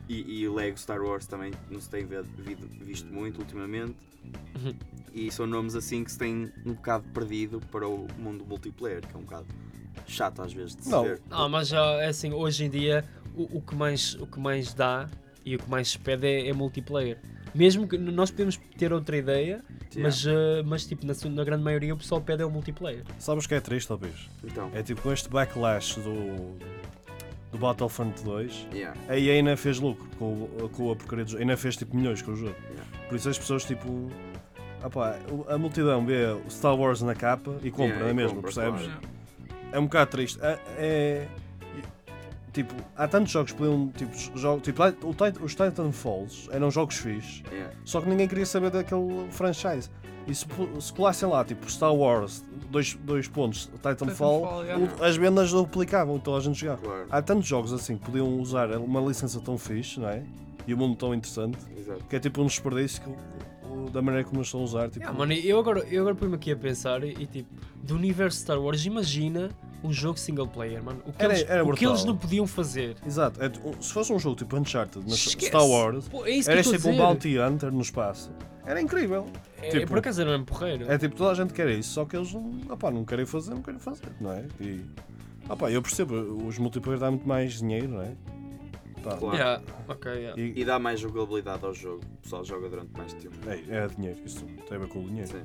[0.08, 2.06] e, e o Lego Star Wars também não se tem
[2.80, 3.94] visto muito ultimamente.
[4.56, 4.74] Uhum.
[5.14, 9.14] E são nomes assim que se têm um bocado perdido para o mundo multiplayer, que
[9.14, 9.46] é um bocado
[10.06, 11.02] chato às vezes de se Não.
[11.04, 11.20] ver.
[11.30, 13.04] Ah, mas já é assim, hoje em dia
[13.34, 15.08] o, o que mais, o que mais dá
[15.44, 17.18] e o que mais se pede é, é multiplayer.
[17.54, 19.64] Mesmo que nós podemos ter outra ideia,
[19.96, 20.30] mas, uh,
[20.66, 23.02] mas tipo, na, na grande maioria o pessoal pede é o multiplayer.
[23.18, 24.28] Sabes o que é triste, talvez?
[24.44, 26.58] Então, É tipo com este backlash do.
[27.50, 28.66] do Battlefront 2.
[28.74, 28.98] yeah.
[29.08, 31.40] A EA ainda fez lucro com, com a porcaria do jogo.
[31.42, 32.56] Ainda fez tipo milhões com o jogo.
[32.70, 32.84] Yeah.
[33.08, 34.10] Por isso as pessoas tipo.
[34.82, 38.10] ah pá, o- a multidão vê o Star Wars na capa e compra, Yeah, não
[38.10, 38.36] é mesmo?
[38.42, 38.82] compra, percebes?
[38.82, 39.00] claro.
[39.76, 40.38] É um bocado triste.
[40.42, 41.28] É, é-
[42.52, 43.88] Tipo, há tantos jogos que podiam.
[43.88, 44.82] Tipo, jogo, tipo
[45.44, 47.74] os Titanfalls eram jogos fixes, Yeah.
[47.84, 49.90] só que ninguém queria saber daquele franchise.
[50.26, 50.46] E se,
[50.80, 55.06] se colassem lá, tipo, Star Wars, dois, dois pontos, Titanfall, Titanfall, yeah.
[55.06, 56.80] as vendas duplicavam, então a gente jogava.
[56.80, 60.22] Claro, Há tantos jogos assim que podiam usar uma licença tão fixe, não é?
[60.66, 62.02] E o mundo tão interessante, exato.
[62.08, 64.88] que é tipo um desperdício que, da maneira como eles estão a usar.
[64.88, 67.50] Tipo, Ah, mano, eu agora, eu agora ponho-me aqui a pensar e, e, tipo,
[67.82, 69.50] do universo Star Wars, imagina
[69.84, 71.00] um jogo single player, mano.
[71.06, 72.96] O que, Era- eles, era o que eles não podiam fazer.
[73.06, 75.46] Exato, é, um- se fosse um jogo tipo Uncharted, na Esquece.
[75.46, 76.96] Star Wars, Pô, é era tipo um.
[76.96, 78.30] Bounty Hunter no espaço.
[78.64, 79.26] Era incrível.
[79.62, 80.90] É, tipo- por acaso era mesmo porreiro.
[80.90, 83.50] É tipo, toda a gente quer isso, só que eles não, opá, não querem fazer,
[83.54, 84.44] não querem fazer, não é?
[84.60, 84.84] E,
[85.48, 86.14] opá, eu percebo,
[86.46, 88.12] os multiplayer dão muito mais dinheiro, não é?
[89.02, 89.36] Claro.
[89.36, 90.40] Yeah, ok, yeah.
[90.40, 92.00] e, E dá mais jogabilidade ao jogo.
[92.18, 93.36] O pessoal joga durante mais tempo.
[93.46, 95.30] é, é dinheiro, isso tem a ver com o dinheiro.
[95.30, 95.44] Sim.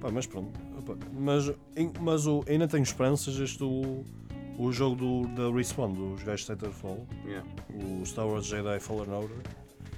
[0.00, 0.58] Pá, mas pronto.
[1.12, 4.04] Mas em- mas o, ainda tenho esperanças este o,
[4.58, 7.46] o jogo do, da Respawn, dos gajos de Titanfall, Yeah.
[7.74, 9.36] o Star Wars Jedi Fallen Order.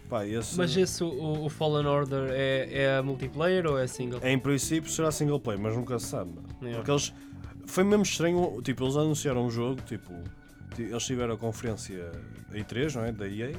[0.08, 4.20] Pá, esse, Mas esse, o, o Fallen Order, é, é multiplayer ou é single?
[4.22, 6.32] em princípio será single player, mas nunca se sabe.
[6.60, 6.76] Yeah.
[6.78, 7.12] Porque eles.
[7.66, 10.12] Foi mesmo estranho, tipo, eles anunciaram um jogo, tipo,
[10.74, 12.10] ti- eles tiveram a conferência
[12.52, 13.12] E3, não é?
[13.12, 13.52] Da EA,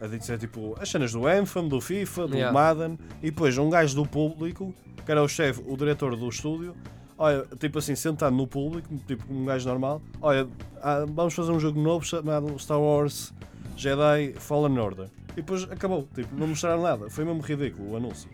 [0.00, 2.52] a dizer tipo as cenas do Anthem, do FIFA, do Yeah.
[2.52, 6.74] Madden, e depois um gajo do público, que era o chefe, o diretor do estúdio,
[7.16, 10.48] olha, tipo assim, sentado no público, tipo um gajo normal, olha,
[10.82, 13.32] ah, vamos fazer um jogo novo chamado Star Wars
[13.76, 15.08] Jedi Fallen Order.
[15.32, 18.28] E depois acabou, tipo, não mostraram nada, foi mesmo ridículo o anúncio.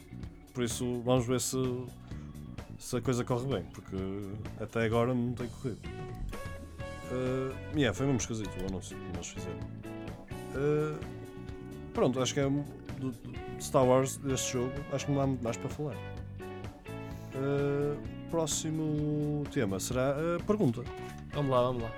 [0.53, 1.57] Por isso vamos ver se,
[2.79, 3.97] se a coisa corre bem, porque
[4.61, 5.79] até agora não tem corrido.
[7.11, 9.59] Uh, yeah, foi mesmo esquisito o anúncio que nós fizeram.
[10.55, 11.20] Uh,
[11.93, 12.63] pronto, acho que é do,
[12.99, 13.15] do
[13.61, 15.97] Star Wars deste jogo, acho que não há muito mais para falar.
[17.35, 17.97] Uh,
[18.31, 20.83] próximo tema será a pergunta.
[21.33, 21.91] Vamos lá, vamos lá.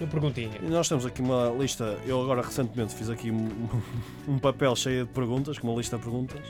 [0.00, 0.50] Uma perguntinha.
[0.62, 3.48] E nós temos aqui uma lista, eu agora recentemente fiz aqui um,
[4.28, 6.40] um papel cheio de perguntas, com uma lista de perguntas.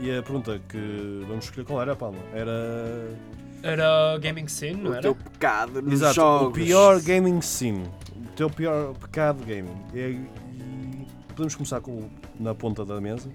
[0.00, 2.18] E a pergunta que vamos escolher qual era, Palma?
[2.32, 3.10] Era.
[3.64, 5.02] Era Gaming Scene, não O era?
[5.02, 6.48] teu pecado nos Exato, jogos.
[6.48, 7.82] o pior gaming scene.
[8.14, 9.76] O teu pior pecado gaming.
[9.92, 10.20] E
[11.38, 13.30] podemos começar com, na ponta da mesa.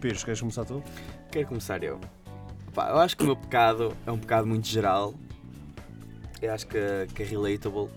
[0.00, 0.80] Pires, queres começar tu?
[1.32, 1.98] Quero começar eu.
[2.72, 5.12] Pá, eu acho que o meu pecado é um pecado muito geral.
[6.40, 6.78] Eu acho que,
[7.12, 7.88] que é relatable,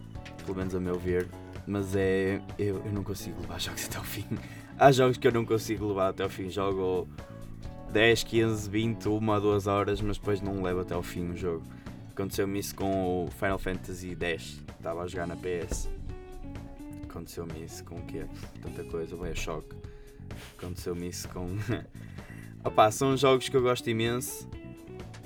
[0.44, 1.30] pelo menos a meu ver.
[1.68, 2.42] Mas é.
[2.58, 4.26] Eu, eu não consigo levar jogos até ao fim.
[4.80, 6.50] Há jogos que eu não consigo levar até ao fim.
[6.50, 7.08] Jogo
[7.92, 11.38] 10, 15, 20, 1 a 2 horas, mas depois não levo até ao fim o
[11.38, 11.64] jogo.
[12.10, 14.64] Aconteceu-me isso com o Final Fantasy X.
[14.80, 15.88] Estava a jogar na PS.
[17.20, 18.26] Aconteceu-me isso com o quê?
[18.62, 19.70] Tanta coisa, veio choque.
[20.58, 21.48] Aconteceu-me isso com.
[22.62, 24.50] Opá, são jogos que eu gosto imenso,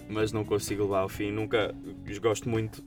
[0.07, 1.31] mas não consigo levar ao fim.
[1.31, 1.73] Nunca.
[2.21, 2.83] Gosto muito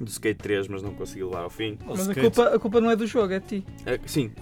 [0.00, 1.78] do Skate 3, mas não consigo levar ao fim.
[1.86, 3.66] Mas a Skate- culpa, a culpa não é do jogo, é de ti.
[3.86, 4.32] É, sim,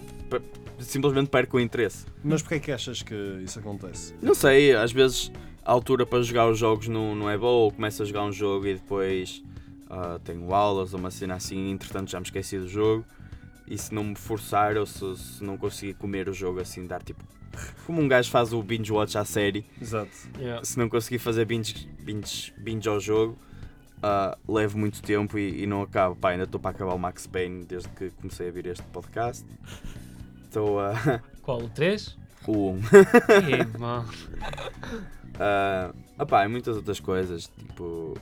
[0.79, 2.07] simplesmente perco o interesse.
[2.25, 4.15] Mas porquê é que achas que isso acontece?
[4.23, 5.31] Não sei, às vezes
[5.63, 8.33] a altura para jogar os jogos não, não é boa, ou começo a jogar um
[8.33, 9.43] jogo e depois
[9.91, 13.05] ah, tenho aulas ou uma cena assim, entretanto já me esqueci do jogo.
[13.67, 17.03] E se não me forçar ou se, se não conseguir comer o jogo assim, dar
[17.03, 17.25] tipo
[17.87, 20.11] como um gajo faz o binge watch à série, Exato.
[20.37, 20.65] Yeah.
[20.65, 23.39] se não conseguir fazer binge, binge, binge ao jogo,
[24.03, 26.15] ah, levo muito tempo e, e não acabo.
[26.17, 29.47] Pá, ainda estou para acabar o Max Payne desde que comecei a vir este podcast.
[30.45, 30.93] Estou a.
[31.43, 31.63] Qual?
[31.63, 32.19] O 3?
[32.47, 32.77] o 1.
[33.49, 34.09] Ih, mano.
[35.39, 37.51] Ah, opá, e muitas outras coisas.
[37.59, 38.15] Tipo,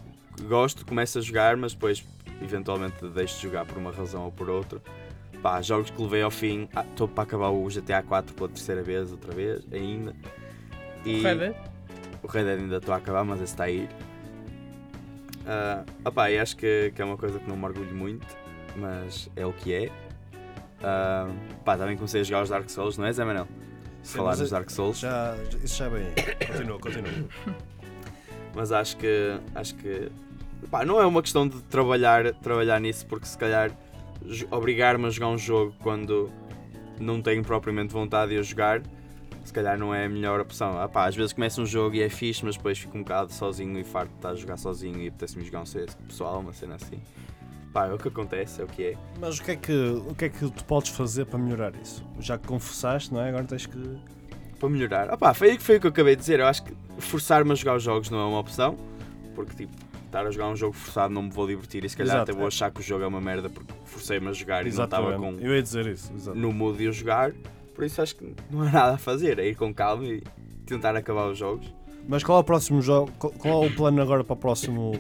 [0.43, 2.05] gosto, começo a jogar, mas depois
[2.41, 4.81] eventualmente deixo de jogar por uma razão ou por outra.
[5.43, 6.69] Pá, jogos que levei ao fim.
[6.91, 10.15] Estou para acabar o GTA 4 pela terceira vez, outra vez, ainda.
[11.05, 11.57] E Red Dead?
[12.23, 13.89] o Red Dead ainda estou a acabar, mas esse está a ir.
[15.45, 18.27] Ah, opá, e acho que, que é uma coisa que não me orgulho muito,
[18.77, 19.91] mas é o que é.
[20.81, 21.29] Ah,
[21.65, 23.49] pá, também comecei a jogar os Dark Souls, não é, Zé Manel?
[24.05, 25.01] Sim, Falar dos é- Dark Souls.
[25.01, 26.05] Já, isso já é bem.
[26.47, 27.11] Continua, continua.
[28.55, 30.09] mas acho que acho que
[30.71, 33.71] pá, não é uma questão de trabalhar trabalhar nisso porque se calhar
[34.51, 36.31] obrigar-me a jogar um jogo quando
[37.01, 38.83] não tenho propriamente vontade de jogar
[39.45, 42.03] se calhar não é a melhor opção ah, pá, às vezes começo um jogo e
[42.03, 45.01] é fixe mas depois fico um bocado sozinho e farto de estar a jogar sozinho
[45.01, 47.01] e apetece-me jogar um CS pessoal uma cena assim
[47.73, 50.15] pá, é o que acontece, é o que é Mas o que, é que, o
[50.15, 52.05] que é que tu podes fazer para melhorar isso?
[52.21, 53.31] Já que confessaste, não é?
[53.31, 53.99] Agora tens que.
[54.61, 55.11] para melhorar.
[55.11, 56.41] Ah pá, foi, foi o que eu acabei de dizer.
[56.41, 58.77] Eu acho que forçar-me a jogar os jogos não é uma opção,
[59.35, 59.73] porque tipo,
[60.13, 62.39] estar a jogar um jogo forçado não me vou divertir e se calhar Exato, até
[62.39, 62.49] vou é.
[62.49, 65.39] achar que o jogo é uma merda porque forcei-me a jogar e não estava Exatamente.
[65.41, 66.13] com, Eu ia dizer isso.
[66.15, 66.39] Exato.
[66.39, 67.33] no mood de o jogar.
[67.75, 70.23] Por isso acho que não há nada a fazer, é ir com calma e
[70.67, 71.67] tentar acabar os jogos.
[72.07, 73.11] Mas qual é o próximo jogo?
[73.13, 74.93] Qual, é o plano agora para o próximo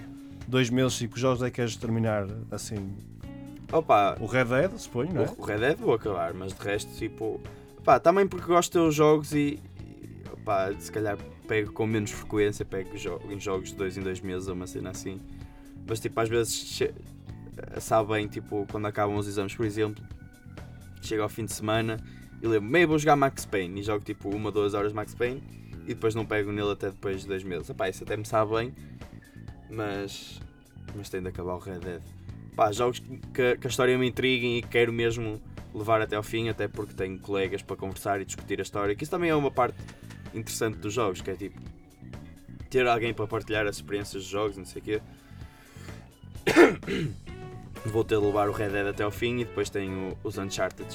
[0.48, 2.96] dois meses e que jogos é que queres terminar assim?
[3.70, 5.28] Opa, O Red Dead, suponho, não é?
[5.36, 7.40] o Red Dead vou acabar, mas de resto, tipo,
[7.84, 11.16] pá, também porque gosto de ter os jogos e, e opá, se calhar
[11.52, 14.66] pego com menos frequência, pego jo em jogos de dois em dois meses ou uma
[14.66, 15.20] cena assim.
[15.86, 16.94] Mas tipo, às vezes che-
[17.78, 20.02] sabe bem, tipo, quando acabam os exames, por exemplo,
[21.02, 21.98] chego ao fim de semana
[22.40, 25.42] e lembro, meio vou jogar Max Payne e jogo tipo uma, duas horas Max Payne
[25.84, 27.68] e depois não pego nele até depois de dois meses.
[27.68, 28.74] Opá, isso até me sabe bem,
[29.68, 30.40] mas,
[30.96, 32.00] mas tem de acabar o Red Dead.
[32.56, 32.98] Pá, jogos
[33.34, 35.38] que, que a história me intriguem e que quero mesmo
[35.74, 39.02] levar até ao fim, até porque tenho colegas para conversar e discutir a história, que
[39.04, 39.76] isso também é uma parte
[40.34, 41.60] interessante dos jogos, que é tipo
[42.70, 45.02] ter alguém para partilhar as experiências dos jogos, não sei o quê.
[47.84, 50.86] Vou ter de levar o Red Dead até ao fim e depois tenho os Uncharted.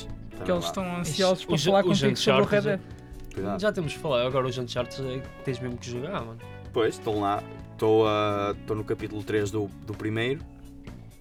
[0.44, 0.70] Que eles lá.
[0.70, 3.34] estão ansiosos para Os- falar os contigo sobre o Red Uncharted- Dead.
[3.34, 3.60] Cuidado.
[3.62, 6.40] Já temos falado, agora os Uncharted é que tens mesmo que jogar, mano.
[6.74, 7.44] Pois, estão lá.
[7.74, 10.42] Estou a- estou no capítulo 3 do, do primeiro.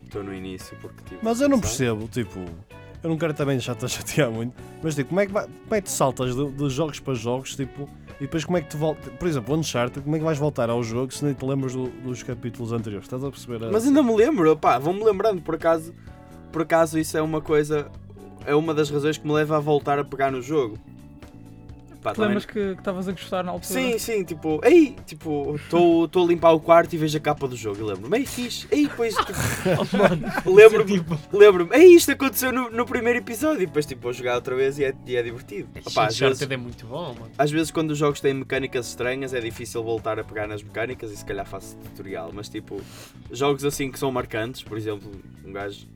[0.04, 1.20] Estou no início porque tipo.
[1.24, 2.44] Mas eu não percebo, tipo,
[3.02, 5.74] eu não quero também deixar-te a chatear muito, mas tipo, como é que, vai, como
[5.74, 8.78] é que tu saltas de, jogos para jogos, tipo, e depois como é que tu
[8.78, 11.72] voltas, por exemplo, Uncharted, como é que vais voltar ao jogo se nem te lembras
[11.74, 13.06] do- dos capítulos anteriores?
[13.06, 13.60] Estás a perceber?
[13.70, 15.94] Mas ainda me lembro, pá, vou-me lembrando, por acaso,
[16.50, 17.90] por acaso isso é uma coisa,
[18.46, 20.78] é uma das razões que me leva a voltar a pegar no jogo.
[22.06, 23.80] Pá, Te lembras que estavas a gostar na altura?
[23.80, 27.56] Sim, sim, tipo, ei, tipo, estou a limpar o quarto e vejo a capa do
[27.56, 29.32] jogo e lembro-me, ei, fixe, ei, depois, tipo,
[29.76, 34.02] Oh, mano, lembro-me, tipo, lembro-me, ei, isto aconteceu no, no primeiro episódio e depois, tipo,
[34.02, 35.68] vou jogar outra vez e é, e é divertido.
[35.84, 37.32] Opá, às, vezes, Uncharted é muito bom, mano.
[37.36, 41.10] às vezes quando os jogos têm mecânicas estranhas é difícil voltar a pegar nas mecânicas
[41.10, 42.80] e se calhar faço tutorial, mas tipo,
[43.32, 45.10] jogos assim que são marcantes, por exemplo,
[45.44, 45.88] um gajo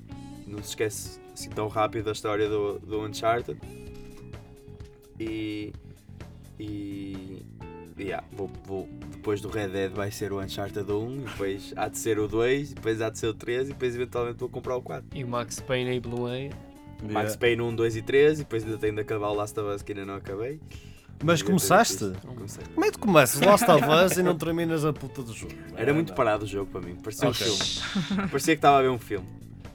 [0.44, 3.56] não se esquece assim tão rápido da história do, do Uncharted
[5.20, 5.72] e.
[6.60, 7.46] E.
[7.98, 11.88] Yeah, vou, vou- depois do Red Dead vai ser o Uncharted 1, e depois há
[11.88, 14.48] de ser o 2, e depois há de ser o 3, e depois eventualmente vou
[14.48, 15.06] comprar o 4.
[15.14, 16.34] E o Max Payne e Blue A.
[16.36, 16.52] Yeah.
[17.12, 19.68] Max Payne 1, 2 e 3, e depois ainda tenho de acabar o Last of
[19.74, 20.58] Us que ainda não acabei.
[21.22, 22.12] Mas E começaste?
[22.26, 22.64] Comecei.
[22.72, 25.52] Como é que tu começas Last of Us e não terminas a puta do jogo?
[25.76, 26.14] Era muito Não.
[26.16, 27.46] parado o jogo para mim, parecia Ok.
[27.46, 28.28] um filme.
[28.30, 29.26] Parecia que estava a ver um filme.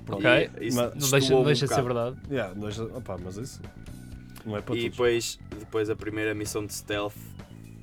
[0.10, 0.50] Ok.
[0.60, 2.15] E isso Mas- Não deixa, um deixa de ser verdade.
[2.32, 3.62] Yeah, mas, opá, mas isso
[4.46, 4.92] não é para E todos.
[4.92, 7.16] depois, depois a primeira missão de stealth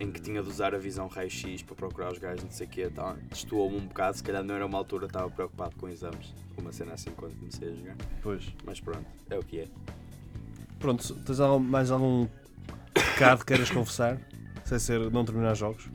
[0.01, 2.71] em que tinha de usar a visão raio-x para procurar os gajos, não sei o
[2.71, 4.17] quê, tá, destoou-me um bocado.
[4.17, 7.69] Se calhar não era uma altura, estava preocupado com exames, uma cena assim quando comecei
[7.69, 7.97] a jogar.
[8.21, 8.53] Pois.
[8.65, 9.69] Mas pronto, é o que é.
[10.81, 12.27] Pronto, tens mais algum
[12.93, 14.19] pecado que queiras confessar?
[14.65, 15.89] Sem ser não terminar jogos?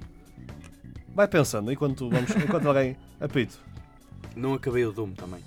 [1.14, 2.96] Vai pensando, enquanto, vamos, enquanto alguém.
[3.20, 3.60] Apito.
[4.36, 5.44] Não acabei o Doom também.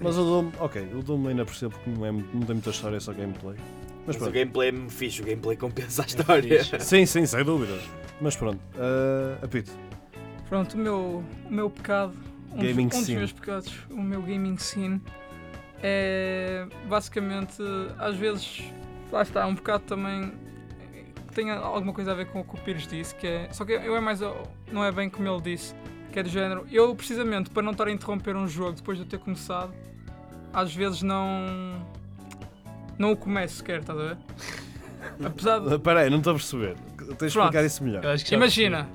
[0.00, 2.96] Mas o Doom, ok, o Doom ainda percebo porque não, é, não tem muita história,
[2.96, 3.56] é só gameplay.
[4.06, 6.64] Mas Mas o gameplay me fixe, o gameplay compensa a É história.
[6.64, 6.80] fixe.
[6.84, 7.76] Sim, sim, sem dúvida.
[8.20, 9.70] Mas pronto, uh, apito.
[10.48, 12.14] Pronto, o meu, o meu pecado,
[12.52, 15.02] um, dos- Gaming um dos meus pecados, o meu gaming scene,
[15.82, 17.62] é basicamente,
[17.98, 18.62] às vezes,
[19.10, 20.32] lá está, um bocado também
[21.28, 23.64] que tem alguma coisa a ver com o que o Pires disse, que é, só
[23.64, 24.20] que eu é mais,
[24.72, 25.74] não é bem como ele disse,
[26.12, 29.04] que é do género, eu precisamente para não estar a interromper um jogo depois de
[29.04, 29.74] eu ter começado,
[30.52, 31.84] às vezes não,
[32.98, 34.16] não o começo sequer, estás a ver?
[35.24, 35.74] apesar de.
[35.74, 36.76] Espera aí, não estou a perceber.
[36.98, 38.04] Tens de explicar isso melhor.
[38.04, 38.88] Eu acho que já Imagina,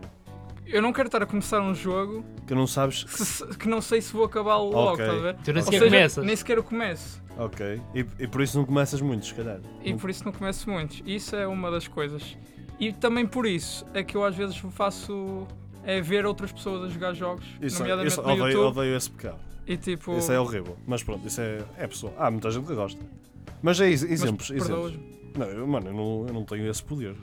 [0.66, 3.04] eu não quero estar a começar um jogo Que não sabes.
[3.04, 5.06] que, se- que não sei se vou acabá-lo logo, Ok.
[5.06, 5.36] estás a ver?
[5.44, 6.26] Tu nem Ou sequer seja, começas.
[6.26, 7.22] nem sequer eu começo.
[7.38, 7.82] Ok.
[7.96, 9.60] E, e por isso não começas muito, se calhar.
[9.84, 11.02] E por isso não começo muitos.
[11.06, 12.38] Isso é uma das coisas.
[12.80, 15.48] E também por isso é que eu às vezes faço.
[15.84, 18.78] É ver outras pessoas a jogar jogos, Isso, nomeadamente isso no odeio, YouTube.
[18.78, 19.40] odeio esse pecado.
[19.66, 20.16] E tipo.
[20.16, 20.78] Isso é horrível.
[20.86, 22.14] Mas pronto, isso é, é pessoal.
[22.20, 23.02] Há muita gente que gosta.
[23.62, 24.50] Mas é ex- mas exemplos.
[24.50, 24.68] exemplos.
[24.68, 25.22] perdoas-me.
[25.38, 27.16] Não, eu, mano, eu não, eu não tenho esse poder.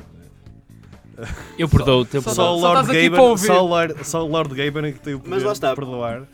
[1.58, 4.28] Eu perdoo-te, eu Só- Só perdoo o só Lord Gaben, só o Lord, só o
[4.30, 5.70] Lord Gaben é que tem o poder Mas lá está.
[5.70, 6.28] de perdoar.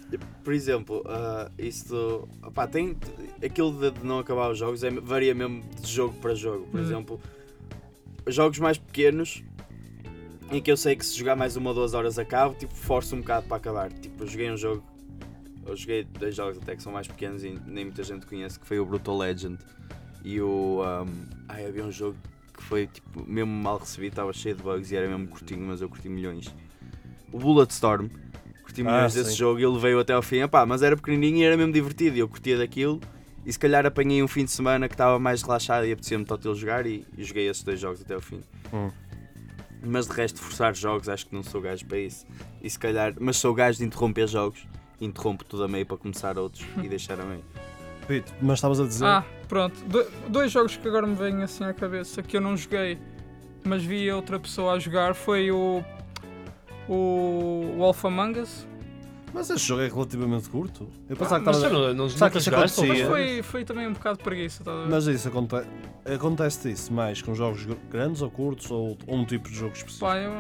[0.45, 2.29] Por exemplo, ah, isto.
[2.43, 2.95] opá, tem,
[3.43, 6.67] aquilo de, de não acabar os jogos é, varia mesmo de jogo para jogo.
[6.67, 6.87] Por Uhum.
[6.87, 7.21] exemplo,
[8.27, 9.43] jogos mais pequenos
[10.53, 13.17] em que eu sei que se jogar mais uma ou duas horas acabo, tipo, forço
[13.17, 13.91] um bocado para acabar.
[13.91, 14.83] Tipo, joguei um jogo.
[15.67, 18.67] Eu joguei dois jogos até que são mais pequenos e nem muita gente conhece, que
[18.67, 19.59] foi o Brutal Legend
[20.25, 20.83] e o.
[20.83, 22.17] Um, ai, havia um jogo
[22.57, 25.81] que foi tipo, mesmo mal recebido, estava cheio de bugs e era mesmo curtinho, mas
[25.81, 26.55] eu curti milhões.
[27.33, 28.09] O Bulletstorm,
[28.63, 29.37] curti Ah, milhões desse sim.
[29.37, 32.17] jogo e ele veio até ao fim, Epá, mas era pequenininho e era mesmo divertido
[32.17, 33.01] e eu curtia daquilo.
[33.45, 36.55] E se calhar apanhei um fim de semana que estava mais relaxado e apetecia-me total
[36.55, 38.41] jogar e, e joguei esses dois jogos até ao fim.
[38.73, 38.91] Hum.
[39.87, 42.25] Mas de resto, forçar jogos, acho que não sou gajo para isso.
[42.63, 44.67] E se calhar, mas sou gajo de interromper jogos,
[45.01, 47.45] interrompo tudo a meio para começar outros e deixar a meio.
[48.07, 49.05] Pito, mas estavas a dizer.
[49.07, 49.75] Ah, pronto.
[49.87, 52.99] Do- dois jogos que agora me vêm assim à cabeça que eu não joguei,
[53.65, 55.83] mas vi outra pessoa a jogar foi o.
[56.89, 58.67] O Wolf Among Us.
[59.33, 60.87] Mas este jogo é relativamente curto.
[61.09, 61.69] Eu Ah, pensava que mas estavas Mas a...
[61.69, 62.87] tu não, não, que isso acontecia?
[62.87, 64.89] Mas foi, foi também um bocado de preguiça, ver?
[64.91, 65.69] Mas isso acontece.
[66.05, 69.73] Acontece isso mais com jogos gr- grandes ou curtos ou, ou um tipo de jogo
[69.75, 70.07] específico?
[70.07, 70.31] Pá, eu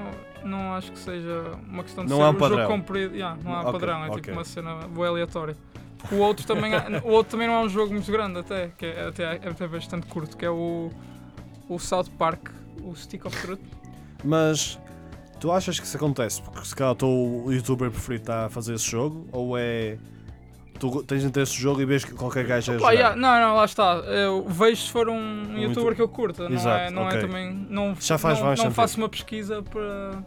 [0.44, 2.59] não acho que seja uma questão de Não ser há um padrão.
[2.62, 3.14] jogo comprido.
[3.14, 4.20] Yeah, não há Ok, padrão, é ok.
[4.20, 5.57] tipo uma cena boa aleatória.
[6.12, 8.85] O outro também, há- o outro também não é um jogo muito grande até, que
[8.87, 10.90] é até, é até bastante curto, que é o,
[11.68, 12.48] o South Park,
[12.83, 13.61] o Stick of Truth.
[14.22, 14.78] Mas
[15.40, 18.74] tu achas que isso acontece porque se calhar o teu youtuber preferido está a fazer
[18.74, 19.26] esse jogo?
[19.33, 19.96] Ou é.
[20.78, 23.64] Tu tens interesse no jogo e vês que qualquer gajo é yeah, não, não, lá
[23.64, 23.94] está.
[24.07, 27.18] Eu vejo se for um, Um youtuber que eu curta, não é, Exato, não ok.
[27.18, 27.66] é também.
[27.70, 30.22] Não, Já faz não, não faço uma pesquisa para,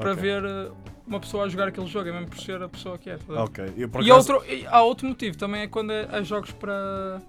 [0.00, 0.22] para Ok.
[0.22, 0.70] ver eh,
[1.06, 3.16] uma pessoa a jogar aquele jogo, é mesmo por ser a pessoa que é.
[3.18, 3.44] tá?
[3.44, 3.64] Ok.
[3.76, 7.20] E, E outro, e há outro motivo também é quando é, há jogos para,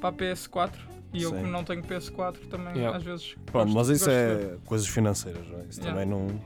[0.00, 0.70] para a PS4
[1.12, 2.96] e eu como não tenho PS4 também Yeah.
[2.96, 3.34] às vezes.
[3.46, 4.54] Pronto, gosto- mas isso gosto de ver.
[4.54, 5.64] é coisas financeiras, não é?
[5.64, 6.00] Isso Yeah.
[6.00, 6.40] também não.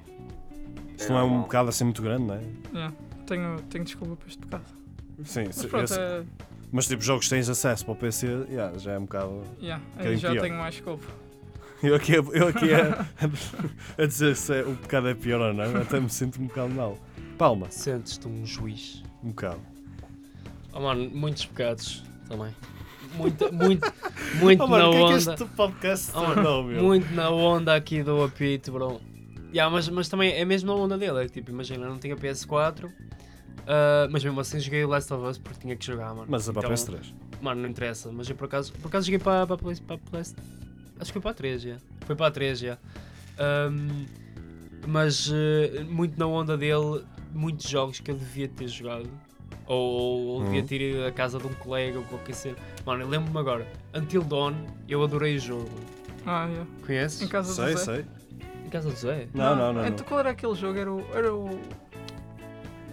[0.96, 1.42] Isso É não é um normal.
[1.42, 2.40] bocado assim muito grande, não é?
[2.72, 2.94] Yeah,
[3.26, 4.64] tenho, tenho desculpa por este pecado.
[5.24, 6.22] Sim, Mas se- pronto, esse- é,
[6.72, 9.42] mas tipo, jogos que tens acesso para o PC, yeah, já é um bocado.
[9.60, 10.42] yeah, aí bocadinho já pior.
[10.42, 11.06] tenho mais culpa.
[11.88, 13.06] Eu aqui, eu aqui a,
[14.02, 16.70] a dizer se é, o pecado é pior ou não, até me sinto um bocado
[16.70, 16.98] mal.
[17.36, 19.02] Palma, Sentes-te um juiz.
[19.22, 19.60] um bocado.
[20.72, 22.54] Oh, mano, muitos pecados também.
[23.16, 23.92] Muito, muito,
[24.40, 25.34] muito Oh, mano, na o que é que onda.
[25.34, 26.82] este podcast Oh, mano, tornou, meu?
[26.84, 29.00] muito na onda aqui do apito, bro.
[29.52, 31.24] Yeah, mas, mas também é mesmo na onda dele.
[31.24, 32.90] É tipo, imagina, eu não tinha PS4,
[33.66, 36.26] ah, mas mesmo assim joguei o Last of Us porque tinha que jogar, mano.
[36.28, 37.12] Mas é para Então, PS3.
[37.40, 38.10] Mano, não interessa.
[38.10, 40.24] Mas eu por acaso, por acaso joguei para, para, para a Play-
[40.98, 41.76] Acho que foi para a 3, já.
[42.06, 42.78] Foi para a 3, já.
[43.38, 44.06] Ahm,
[44.86, 49.08] mas eh, muito na onda dele, muitos jogos que eu devia ter jogado.
[49.66, 50.66] Ou, ou, ou devia Uhum.
[50.66, 52.56] ter ido à casa de um colega ou qualquer cena.
[52.84, 53.66] Mano, eu lembro-me agora.
[53.94, 54.54] Until Dawn,
[54.88, 55.70] eu adorei o jogo.
[56.26, 56.66] Ah, yeah.
[56.86, 57.22] Conheces?
[57.22, 57.84] Em casa Sei, do Zé.
[57.84, 58.04] sei.
[58.66, 59.26] Em casa do Zé?
[59.34, 59.82] Não, não, não.
[59.82, 59.88] não.
[59.88, 60.78] Então qual era aquele jogo?
[60.78, 61.00] Era o.
[61.14, 61.60] Era o...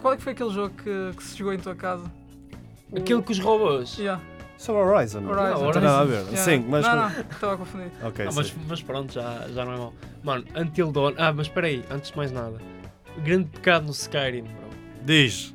[0.01, 2.09] Qual é que foi aquele jogo que, que se jogou em tua casa?
[2.91, 3.97] O- Aquele com os robôs.
[3.97, 4.21] Yeah.
[4.61, 5.25] Isso é o Horizon.
[5.27, 5.63] Horizon.
[5.65, 6.17] Não tem nada a ver.
[6.17, 6.37] Yeah.
[6.37, 6.85] Sim, mas.
[6.85, 7.87] Não, não, estava a confundir.
[8.03, 8.53] Ok, Ah, mas, sim.
[8.69, 9.93] mas pronto, já, já não é mal.
[10.23, 11.13] Mano, Until Dawn.
[11.17, 12.53] Ah, mas espera aí, antes de mais nada.
[13.23, 14.69] Grande pecado no Skyrim, bro.
[15.03, 15.51] Diz.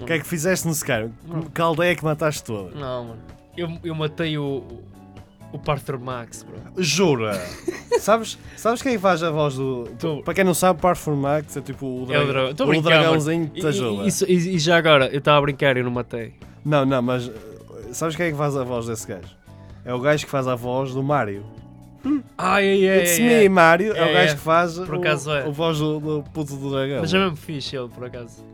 [0.00, 1.12] O que é que fizeste no Skyrim?
[1.28, 1.42] Não.
[1.42, 2.74] Que aldeia que mataste toda?
[2.76, 3.20] Não, mano.
[3.56, 4.64] Eu, eu matei o,
[5.52, 6.58] o, Parthur Max, bro.
[6.82, 7.34] Jura?
[8.00, 9.84] sabes, sabes quem faz a voz do.
[9.96, 10.22] Tu.
[10.24, 13.48] Para quem não sabe, Parfum Max é tipo o, É o dra- o brincar, dragãozinho
[13.48, 14.02] que E, te ajuda.
[14.02, 16.34] e, isso- e- e já agora, eu estava a brincar e não matei.
[16.64, 17.30] Não, não, mas
[17.92, 19.36] sabes quem é que faz a voz desse gajo?
[19.84, 21.44] É o gajo que faz a voz do Mario.
[22.38, 22.98] Ai, ai, ai.
[23.02, 23.48] It's me.
[23.48, 23.92] Mario.
[23.94, 24.34] É, É, o gajo é.
[24.34, 25.46] que faz Por o, acaso é.
[25.46, 27.00] o voz do, do puto do dragão.
[27.00, 28.44] Mas é mesmo fixe ele, por acaso.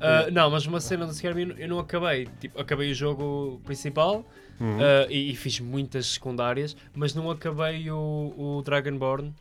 [0.00, 2.28] Ah, não, mas uma cena do Skyrim eu não- acabei.
[2.40, 4.24] Tipo, acabei o jogo principal
[4.60, 4.78] Uhum.
[4.80, 9.32] ah, e, e fiz muitas secundárias, mas não acabei o, o Dragonborn,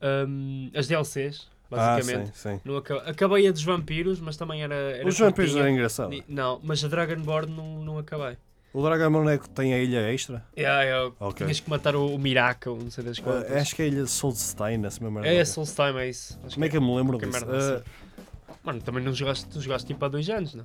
[0.00, 2.36] ahm, as DLCs, ah, basicamente.
[2.36, 2.60] sim, sim.
[2.64, 4.74] Não aca- Acabei a dos vampiros, mas também era.
[4.74, 5.70] era Os vampiros curtinha.
[5.70, 6.10] é engraçado.
[6.10, 8.36] Ni- Não, mas a Dragonborn não, não acabei.
[8.78, 10.44] O é que tem a ilha extra?
[10.54, 11.46] Yeah, yeah, Ok.
[11.46, 13.50] Tinhas que matar o, o Miracle, não sei das quantas.
[13.50, 15.34] Uh, acho que é a ilha de Soulstein, essa mesma merda.
[15.34, 16.38] é, Soulstime, é isso.
[16.44, 17.46] Acho Como é que eu me lembro Que disso?
[17.46, 17.82] merda.
[17.86, 20.64] Uh, Mano, também não jogaste, tu jogaste tipo há dois anos, não?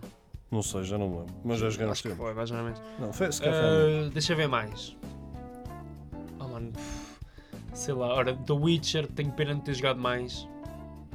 [0.51, 1.34] não sei, já não me lembro.
[1.45, 2.26] Mas já joguei Acho que tempos.
[2.26, 2.82] foi, mais ou menos.
[2.99, 3.49] Não, foi café.
[3.49, 4.97] Uh, deixa eu ver mais.
[6.38, 6.74] Oh, mano.
[7.74, 10.45] sei lá, ora, The Witcher, tenho pena de não ter jogado mais,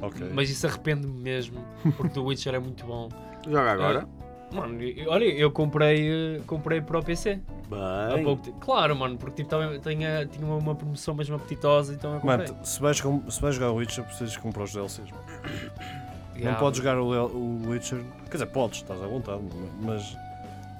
[0.01, 0.27] Ok.
[0.33, 1.63] mas isso arrepende-me mesmo,
[1.95, 3.09] porque The Witcher é muito bom.
[3.45, 4.07] Joga agora.
[4.51, 7.39] Mano, eu- olha, eu comprei, eh, comprei para o PC.
[7.69, 8.23] Bem.
[8.23, 8.51] pouco.
[8.59, 12.47] Claro, mano, porque tipo, também tinha, tinha uma promoção mesmo apetitosa, então eu comprei.
[12.47, 15.09] Mano, se vais, se vais jogar o Witcher, precisas comprar os DLCs.
[16.37, 17.99] Yeah, Não podes jogar o, o Witcher.
[18.25, 19.41] Quer dizer, podes, estás à vontade,
[19.81, 20.15] mas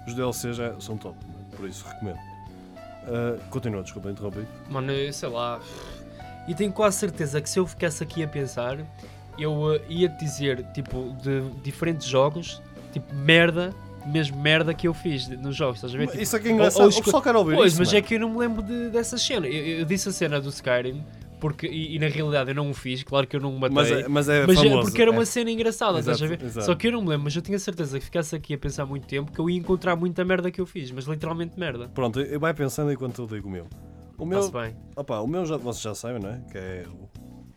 [0.05, 1.17] os DLCs já são top,
[1.55, 2.19] por isso recomendo.
[3.07, 4.45] Ah, continua, desculpa interromper.
[4.69, 5.59] Mano, eu sei lá.
[6.47, 8.77] E tenho quase certeza que se eu ficasse aqui a pensar,
[9.39, 12.61] eu eh, ia te dizer, tipo, de diferentes jogos,
[12.99, 13.73] tipo, merda,
[14.05, 16.07] mesmo merda que eu fiz nos jogos, estás a ver?
[16.07, 16.83] Tipo, Isso é que é engraçado.
[16.83, 17.81] ou o pessoal quer ouvir Pois, isso.
[17.81, 17.97] mas mano.
[17.99, 19.47] é que eu não me lembro de, dessa cena.
[19.47, 21.03] Eu, eu disse a cena do Skyrim,
[21.39, 23.75] porque, e, e na realidade eu não o fiz, claro que eu não o matei.
[23.75, 24.87] Mas é, mas é Mas é famoso.
[24.87, 25.25] porque era uma é.
[25.25, 26.45] cena engraçada, estás a Exato, ver?
[26.47, 26.65] exato.
[26.65, 28.85] Só que eu não me lembro, mas eu tinha certeza que ficasse aqui a pensar
[28.85, 31.89] muito tempo que eu ia encontrar muita merda que eu fiz, mas literalmente merda.
[31.89, 33.67] Pronto, eu vai pensando enquanto eu digo o meu.
[34.17, 34.75] O meu, bem.
[34.95, 36.41] opa, o meu já, vocês já sabem, não é?
[36.51, 36.85] Que é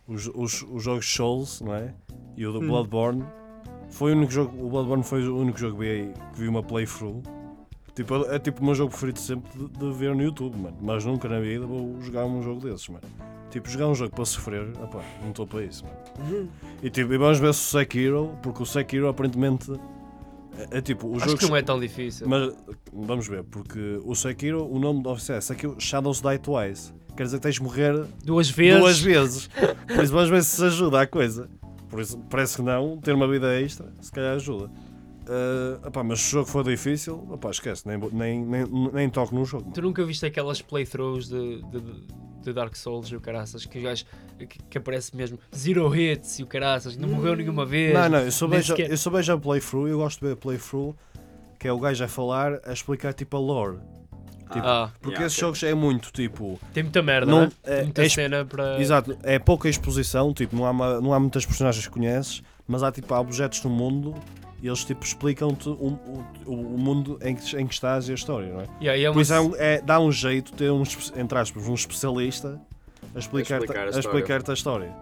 [0.07, 1.91] os, os, os jogos Souls, não é?
[2.37, 2.67] E o do Hum.
[3.91, 7.21] Foi o único jogo, o Bloodborne foi o único jogo que vi, uma playthrough.
[7.93, 10.77] Tipo, é, tipo o meu jogo preferido sempre de, de ver no YouTube, mano.
[10.81, 13.03] Mas nunca na vida vou jogar um jogo desses, mano.
[13.49, 16.49] Tipo, jogar um jogo para sofrer, opá, não estou para isso, mano.
[16.81, 19.73] E tipo, e vamos ver se o Sekiro, porque o Sekiro aparentemente
[20.57, 22.27] é, é tipo, o Acho jogo que não é tão difícil.
[22.29, 22.53] mas
[22.93, 26.93] vamos ver, porque o Sekiro, o nome do oficial é Sekiro Shadows Die Twice.
[27.17, 28.79] Quer dizer que tens de morrer Duas vezes.
[28.79, 29.47] duas vezes.
[29.47, 31.49] Por isso vamos ver se ajuda a coisa.
[31.91, 34.71] Por isso parece que não, ter uma vida extra, se calhar ajuda.
[35.85, 39.45] Opá, mas se o jogo for difícil, opá, esquece, nem, nem, nem, nem toco no
[39.45, 39.63] jogo.
[39.65, 39.73] mano.
[39.73, 41.81] Tu nunca viste aquelas playthroughs de, de,
[42.43, 44.05] de Dark Souls e o caraças que, o gajo-
[44.39, 47.93] que, que aparece mesmo zero hits e o caraças, não morreu nenhuma vez.
[47.93, 50.37] Não, não, eu vejo, sequer- eu só vejo a playthrough, eu gosto de ver a
[50.37, 50.95] playthrough,
[51.59, 53.77] que é o gajo a falar, a explicar tipo a lore.
[54.51, 56.59] Tipo, Ah, Porque Yeah, esses jogos é muito tipo.
[56.73, 57.51] tem muita merda, Não- né?
[57.63, 58.79] é- Tem muita é- cena para.
[58.81, 62.83] Exato, é pouca exposição, tipo, não há, ma- não há muitas personagens que conheces, mas
[62.83, 64.13] há tipo há objetos no mundo
[64.61, 65.73] e eles tipo explicam-te o,
[66.45, 68.65] o, o mundo em que, em que estás e a história, não é?
[68.81, 71.19] Yeah, e é Por uma isso é um- é- dá um jeito ter um, espe-
[71.19, 72.59] entre aspas, um especialista
[73.15, 73.99] a explicar-te explicar a a, história.
[73.99, 74.95] explicar-te a história.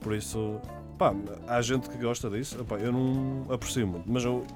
[0.00, 0.60] Por isso,
[0.98, 1.14] pá,
[1.48, 4.46] há gente que gosta disso, eu não aprecio muito, mas eu.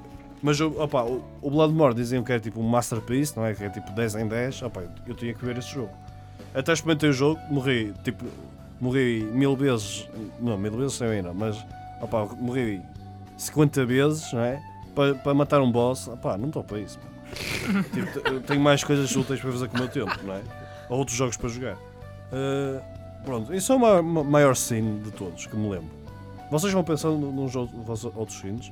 [0.45, 3.55] Mas opá, o, o Bloodborne diziam que é tipo um masterpiece, não é?
[3.55, 5.89] Que é tipo 10 em 10, opá, eu tinha que ver esse jogo.
[6.55, 8.27] Até experimentei o jogo, morri, tipo,
[8.79, 10.07] morri mil vezes,
[10.39, 11.57] não, mil vezes sei ainda, mas,
[11.99, 12.83] opá, morri
[13.39, 14.63] 50 vezes, não é?
[14.95, 16.99] Para, para matar um boss, opá, não estou para isso.
[17.95, 20.43] tipo, eu tenho mais coisas úteis para fazer com o meu tempo, não é?
[20.91, 21.75] Ou outros jogos para jogar.
[21.75, 22.83] Uh,
[23.25, 25.89] pronto, isso é o maior, ma- maior scene de todos que me lembro.
[26.51, 28.71] Vocês vão pensando nos outros, outros scenes,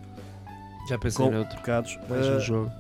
[0.89, 1.57] Já pensei com noutro.
[1.57, 1.99] pecados.
[2.09, 2.73] Mais uh, um jogo.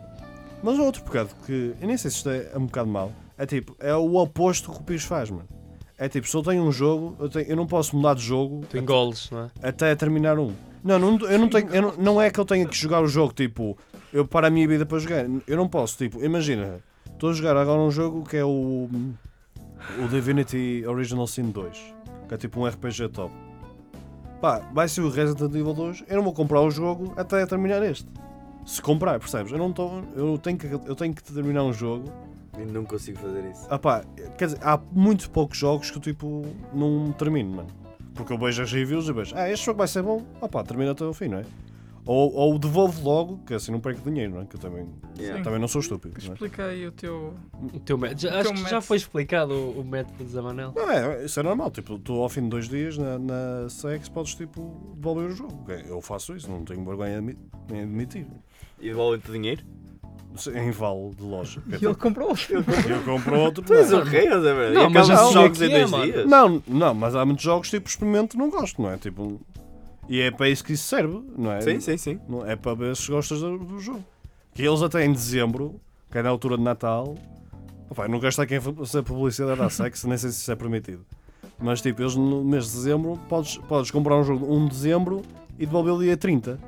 [0.62, 3.74] mas outro pecado que eu nem sei se isto é um bocado mau, é tipo,
[3.78, 5.48] é o oposto que o Pires faz, mano.
[5.98, 8.64] É tipo, se eu tenho um jogo, eu, tenho- eu não posso mudar de jogo
[8.68, 9.50] Tu engoles, não é?
[9.68, 10.52] até terminar um.
[10.82, 13.06] Não, não, eu não tenho, eu não, não é que eu tenha que jogar o
[13.06, 13.78] jogo, tipo,
[14.12, 15.24] eu paro a minha vida para jogar.
[15.46, 18.88] Eu não posso, tipo, imagina, estou a jogar agora um jogo que é o,
[19.98, 21.94] o Divinity Original Sin 2,
[22.28, 23.32] que é tipo um RPG top.
[24.42, 27.80] Pá, vai ser o Resident Evil 2, eu não vou comprar o jogo até terminar
[27.84, 28.08] este.
[28.66, 29.52] Se comprar, percebes?
[29.52, 32.12] Eu não estou, eu tenho que, eu tenho que terminar um jogo.
[32.58, 33.64] Eu não consigo fazer isso.
[33.70, 34.02] Ah pá,
[34.36, 37.68] quer dizer, há muito poucos jogos que eu tipo não termino, mano.
[38.16, 40.64] Porque eu vejo as reviews e vejo, ah, este jogo vai ser bom, ah pá,
[40.64, 41.44] termina até o fim, não é?
[42.04, 44.44] Ou, ou devolvo logo, que assim não perco dinheiro, não é?
[44.44, 44.88] Que eu também,
[45.18, 45.44] Yeah.
[45.44, 46.32] também não sou estúpido, não é?
[46.32, 47.32] Explica aí o teu.
[47.72, 48.20] O teu método.
[48.22, 50.72] Já- O Acho teu que já foi explicado o, o método de Zamanel.
[50.74, 54.08] Não, é, isso é normal, tipo, tu ao fim de dois dias na, na SEX
[54.08, 55.54] podes tipo devolver o jogo.
[55.62, 55.84] ok?
[55.88, 57.18] Eu faço isso, não tenho vergonha
[57.70, 58.26] em admitir.
[58.80, 59.62] E devolvem-te dinheiro?
[60.54, 61.62] Em vale de loja.
[61.70, 62.54] é E ele comprou outro.
[62.90, 63.62] eu compro outro.
[63.62, 64.00] Tu és não.
[64.00, 64.28] o rei?
[64.28, 66.04] Não, E mas é jogos em é, dois mano.
[66.04, 66.26] dias?
[66.28, 68.96] Não, não, mas há muitos jogos tipo experimento não gosto, não é?
[68.96, 69.38] Tipo,
[70.12, 71.62] e é para isso que isso serve, não é?
[71.62, 72.20] Sim, sim, sim.
[72.28, 74.04] Não é para ver se gostas do, do jogo.
[74.52, 77.16] Que eles até em dezembro, que é na altura de Natal,
[77.88, 80.54] opa, eu não gosto aqui em fazer publicidade da sexo, nem sei se isso é
[80.54, 81.00] permitido.
[81.58, 85.22] Mas tipo, eles no mês de dezembro podes, podes comprar um jogo 1 de dezembro
[85.58, 86.58] e devolver o dia 30.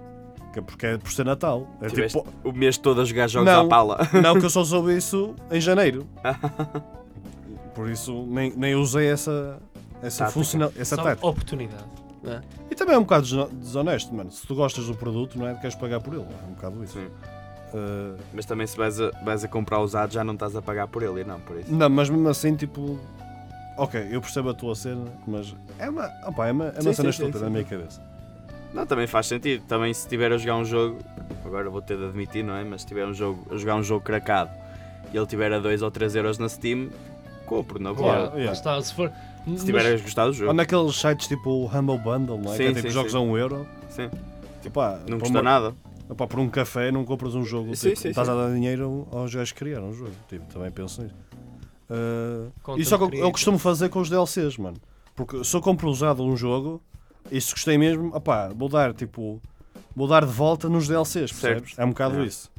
[0.51, 1.68] Que é porque é por ser Natal.
[1.82, 3.66] É Tiveste tipo, o mês todo a jogar jogos Não.
[3.66, 4.09] à pala.
[4.22, 6.07] não que eu só soube isso em janeiro.
[7.74, 9.61] Por isso nem, nem usei essa,
[10.01, 11.26] essa, funcional, essa Só tática.
[11.26, 12.03] oportunidade.
[12.33, 12.41] É?
[12.70, 14.31] E também é um bocado deso- desonesto, mano.
[14.31, 15.55] Se tu gostas do produto, não é?
[15.55, 16.22] Queres pagar por ele.
[16.25, 16.95] É um bocado isso.
[16.95, 17.07] Sim.
[17.75, 20.87] Uh, Mas também se vais a, vais a comprar usado já não estás a pagar
[20.87, 21.72] por ele, não, por isso.
[21.75, 22.99] não, mas mesmo assim, tipo.
[23.77, 26.93] Ok, eu percebo a tua cena, mas é uma, opa, é uma, é uma Sim,
[26.95, 27.45] cena sim, estúpida sim.
[27.45, 28.01] na minha cabeça.
[28.72, 29.64] Não, também faz sentido.
[29.66, 30.99] Também se estiver a jogar um jogo,
[31.45, 32.62] agora vou ter de admitir, não é?
[32.62, 34.51] Mas se estiver um jogo, a jogar um jogo cracado
[35.12, 36.91] e ele tiver a 2 ou 3 euros na Steam,
[37.47, 38.22] compro, na Claro.
[38.31, 38.35] boa.
[38.37, 38.53] yeah.
[38.53, 39.11] Está, se for.
[39.57, 40.53] Se tiveres gostado do Ou jogo.
[40.55, 42.57] naqueles sites tipo o Humble Bundle, não é?
[42.57, 43.18] que é Sim, tipo sim, jogos sim.
[43.18, 43.66] a um euro.
[43.90, 44.11] Sim.
[44.62, 45.74] Tipo, ah, Não custa uma- nada.
[46.11, 47.74] Epá, por um café não compras um jogo.
[47.76, 48.32] Sim, tipo, sim, estás sim.
[48.32, 50.12] a dar dinheiro aos gajos que criaram o jogo.
[50.28, 51.14] Tipo, também penso nisso.
[51.90, 54.76] Uh, isso é o que eu- costumo fazer com os DLCs, mano.
[55.14, 56.80] Porque se eu compro usado um jogo
[57.30, 59.40] e se gostei mesmo, opá, vou dar tipo.
[59.95, 61.68] Vou dar de volta nos DLCs, percebes?
[61.70, 61.80] Certo.
[61.80, 62.24] É um bocado É.
[62.26, 62.51] isso.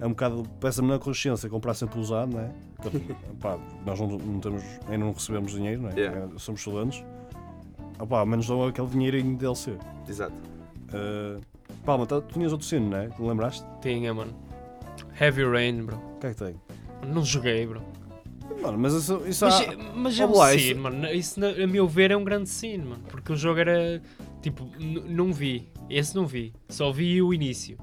[0.00, 0.42] É um bocado.
[0.60, 2.50] Peça-me na consciência comprar sempre usado, não é?
[2.80, 2.98] Porque,
[3.32, 4.62] opá, nós não, não temos.
[4.86, 5.94] ainda não recebemos dinheiro, não é?
[5.98, 6.18] Yeah.
[6.34, 7.04] É, Somos estudantes.
[7.98, 9.76] Opá, ao menos dão aquele dinheirinho de DLC.
[10.08, 10.34] Exato.
[10.92, 11.40] Uh,
[11.84, 13.08] Palma, tá- tu tinhas outro sino, não é?
[13.08, 13.64] Te lembraste?
[13.82, 14.32] Tinha, mano.
[15.20, 15.96] Heavy Rain, bro.
[15.96, 16.54] O que é que tem?
[17.06, 17.82] Não joguei, bro.
[18.62, 21.06] Mano, mas isso, isso Mas, há- mas é um lá, scene, isso- mano.
[21.08, 23.02] Isso, a meu ver, é um grande scene, mano.
[23.08, 24.00] Porque o jogo era.
[24.42, 25.68] Tipo, não vi.
[25.90, 26.52] Esse não vi.
[26.68, 27.76] Só vi o início.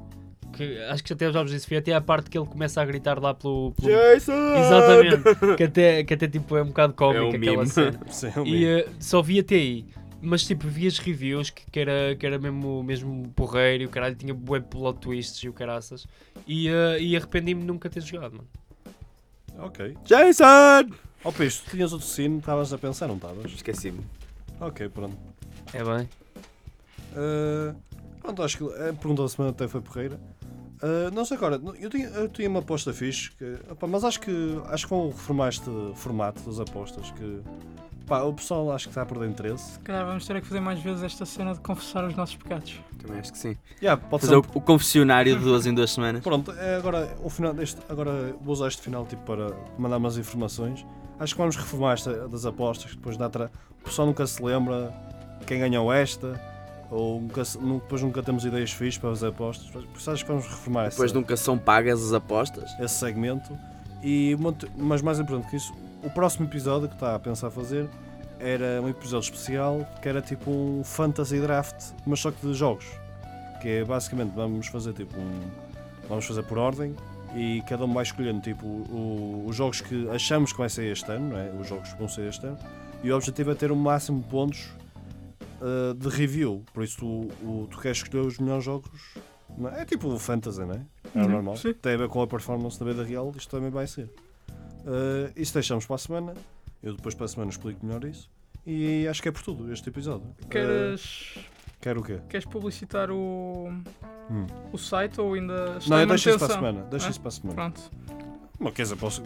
[0.55, 1.67] Que, acho que até já vos disse.
[1.67, 3.71] Foi até a parte que ele começa a gritar lá pelo.
[3.73, 4.33] pelo- Jason!
[4.33, 5.55] Exatamente.
[5.57, 7.67] que, até, que até tipo é um bocado cómico É um aquela meme.
[7.67, 7.99] cena.
[8.09, 8.65] Sim, é um E meme.
[8.65, 9.85] eh, só vi até aí.
[10.21, 13.89] Mas tipo, vi as reviews que, que era, que era mesmo, mesmo porreiro e o
[13.89, 16.07] caralho tinha bué plot twists e o caraças.
[16.47, 18.47] E, eh, e arrependi-me de nunca ter jogado, mano.
[19.59, 19.95] Ok.
[20.03, 20.89] Jason!
[21.23, 23.51] Ó Peixe, tu tinhas outro sino, estavas a pensar, não estavas?
[23.51, 23.99] Esqueci-me.
[24.59, 25.15] Ok, pronto.
[25.73, 26.09] É bem?
[27.13, 27.75] Uh,
[28.21, 30.19] pronto, acho que a pergunta da semana até foi porreira.
[30.81, 34.19] Uh, não sei agora, eu tinha, eu tinha uma aposta fixe, que, opá, mas acho
[34.19, 37.11] que acho que vão reformar este formato das apostas.
[37.11, 37.41] Que,
[38.05, 39.73] pá, o pessoal acho que está a perder interesse.
[39.73, 42.79] Se calhar vamos ter que fazer mais vezes esta cena de confessar os nossos pecados.
[43.01, 43.57] Também acho que sim.
[43.81, 44.49] Yeah, pode Fazer ser.
[44.53, 46.23] o, o confessionário de duas em duas semanas.
[46.23, 50.17] Pronto, é agora, o final deste, agora vou usar este final tipo, para mandar umas
[50.17, 50.85] informações.
[51.19, 53.49] Acho que vamos reformar esta das apostas, que depois dá tra...
[53.79, 54.93] o pessoal nunca se lembra
[55.47, 56.33] quem ganhou esta,
[56.91, 59.67] ou nunca depois nunca temos ideias fixas para fazer apostas.
[60.07, 62.71] Acho que vamos reformar Depois essa, nunca são pagas as apostas.
[62.79, 63.57] esse segmento.
[64.03, 64.35] E,
[64.77, 65.73] mas mais importante que isso,
[66.03, 67.89] o próximo episódio que está a pensar fazer
[68.39, 72.85] era um episódio especial que era tipo um fantasy draft, mas só que de jogos.
[73.61, 75.41] Que é basicamente vamos fazer tipo um.
[76.07, 76.95] Vamos fazer por ordem
[77.35, 81.11] e cada um vai escolhendo tipo o- os jogos que achamos que vai ser este
[81.11, 81.49] ano, não é?
[81.59, 82.57] Os jogos que vão ser este ano.
[83.03, 84.67] E o objetivo é ter o máximo de pontos
[85.65, 86.63] uh, de review.
[86.73, 88.89] Por isso tu, o- tu queres escolher os melhores jogos.
[89.77, 89.85] é?
[89.85, 90.81] Tipo o fantasy, não é?
[91.15, 91.57] É Uhum, normal.
[91.57, 91.73] sim.
[91.73, 94.09] Tem a ver com a performance da vida real, isto também vai ser.
[94.85, 96.33] Uh, isso deixamos para a semana.
[96.83, 98.29] Eu depois para a semana explico melhor isso.
[98.65, 100.27] E acho que é por tudo este episódio.
[100.43, 101.35] Uh, Queres,
[101.81, 102.19] quero o quê?
[102.29, 103.71] queres publicitar o,
[104.29, 104.47] Hum.
[104.73, 106.81] o site ou ainda está Não, deixo isso para a semana.
[106.89, 107.09] Deixo É?
[107.11, 107.55] isso para a semana.
[107.55, 107.91] Pronto.
[108.59, 109.21] Uma coisa, posso,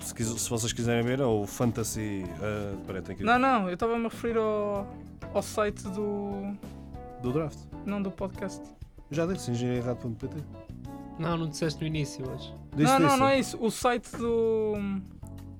[0.00, 2.24] se, se vocês quiserem ver, é o Fantasy.
[2.24, 4.86] Uh, peraí, tenho que Não, não, eu estava-me a referir ao,
[5.34, 6.52] ao site do.
[7.22, 7.58] Do draft.
[7.86, 8.60] Não do podcast.
[9.10, 10.36] Já disse, engenharia.pt.
[11.18, 12.52] Não, não disseste no início hoje.
[12.74, 13.18] Disse, não, não, disse.
[13.20, 13.58] não é isso.
[13.64, 14.74] O site do.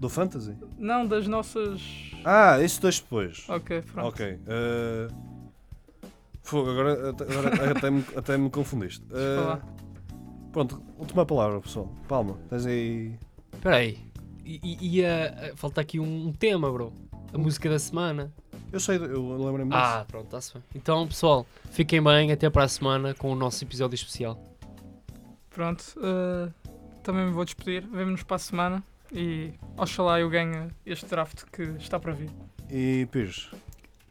[0.01, 0.57] Do Fantasy?
[0.79, 1.81] Não, das nossas.
[2.25, 3.45] Ah, isso deixo depois.
[3.49, 4.09] Ok, pronto.
[4.09, 4.35] Ok.
[4.35, 5.15] Uh...
[6.43, 9.05] Fogo, agora, até- agora até, me, até me confundiste.
[9.13, 9.61] Uh,
[10.53, 11.89] pronto, última palavra, pessoal.
[12.09, 13.15] Palma, tens aí.
[13.53, 13.99] Espera aí.
[14.45, 16.93] E, e, e a- falta aqui um, um tema, bro.
[17.33, 18.33] A música da semana.
[18.73, 19.83] Eu sei, eu lembrei-me disso.
[19.85, 20.63] Ah, pronto, está-se bem.
[20.75, 22.33] Então, pessoal, fiquem bem.
[22.33, 24.43] Até para a semana com o nosso episódio especial.
[25.51, 25.85] Pronto.
[26.03, 26.49] eh,
[27.03, 27.87] também me vou despedir.
[27.93, 28.83] Vemo-nos para a semana.
[29.13, 32.31] E oxalá eu ganhe este draft que está para vir.
[32.71, 33.51] E Pires.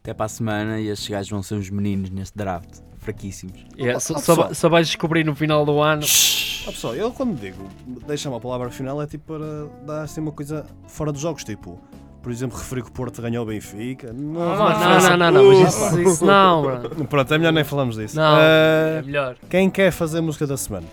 [0.00, 2.78] Até para a semana e estes gajos vão ser uns meninos neste draft.
[2.98, 3.64] Fraquíssimos.
[3.76, 6.02] Yeah, Ah, só, ah, só, só vais descobrir no final do ano.
[6.04, 7.68] Ah, pessoal, eu quando digo
[8.06, 11.80] deixa-me a palavra final é tipo para dar assim uma coisa fora dos jogos, tipo,
[12.22, 14.12] por exemplo, referir que o Porto ganhou o Benfica.
[14.12, 17.04] Não, Ah, Não, não, não, não, não, mas isso, isso não, bro.
[17.06, 18.16] Pronto, é melhor nem falamos disso.
[18.16, 19.36] Não, é melhor.
[19.50, 20.86] quem quer fazer a música da semana?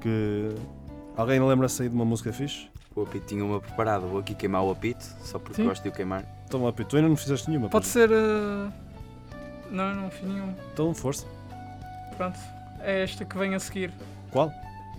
[0.00, 0.50] Que
[1.16, 2.68] alguém lembra-se aí de uma música fixe?
[2.94, 4.06] O apito tinha uma preparada.
[4.06, 5.64] Vou aqui queimar o apito, só porque Sim.
[5.68, 6.24] gosto de o queimar.
[6.46, 7.68] Então lá, Pito, tu ainda não fizeste nenhuma.
[7.68, 8.10] Pode ser.
[8.10, 8.68] eh,
[9.70, 10.46] Não, não fiz nenhum.
[10.46, 10.54] não?
[10.72, 11.26] Então força.
[12.16, 12.38] Pronto.
[12.80, 13.90] É esta que vem a seguir.
[14.30, 14.50] Qual?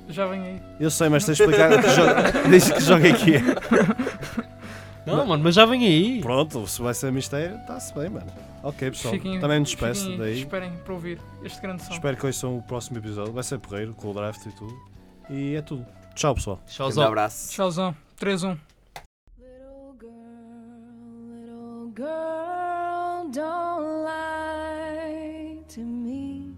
[0.09, 0.61] Já vem aí.
[0.79, 3.41] Eu sei, mas tens de explicar que jogo, diz que jogo que é.
[5.16, 6.22] Não, mano, mas já vem aí.
[6.22, 8.28] Pronto, se vai ser mistério, está-se bem, mano.
[8.64, 9.14] Ok, pessoal.
[9.14, 10.39] Fiquem- Também me despeço fiquem daí.
[10.39, 11.93] Esperem para ouvir este grande som.
[11.93, 13.32] Espero que ouçam o próximo episódio.
[13.34, 14.78] Vai ser porreiro, com o draft e tudo.
[15.30, 15.86] E é tudo.
[16.16, 16.60] Tchau, pessoal.
[16.64, 17.03] Um Tchauzão.
[17.08, 17.51] abraço.
[17.53, 17.95] Tchauzão.
[18.20, 18.58] 3-1.
[19.38, 26.55] Little girl, little girl, don't lie to me.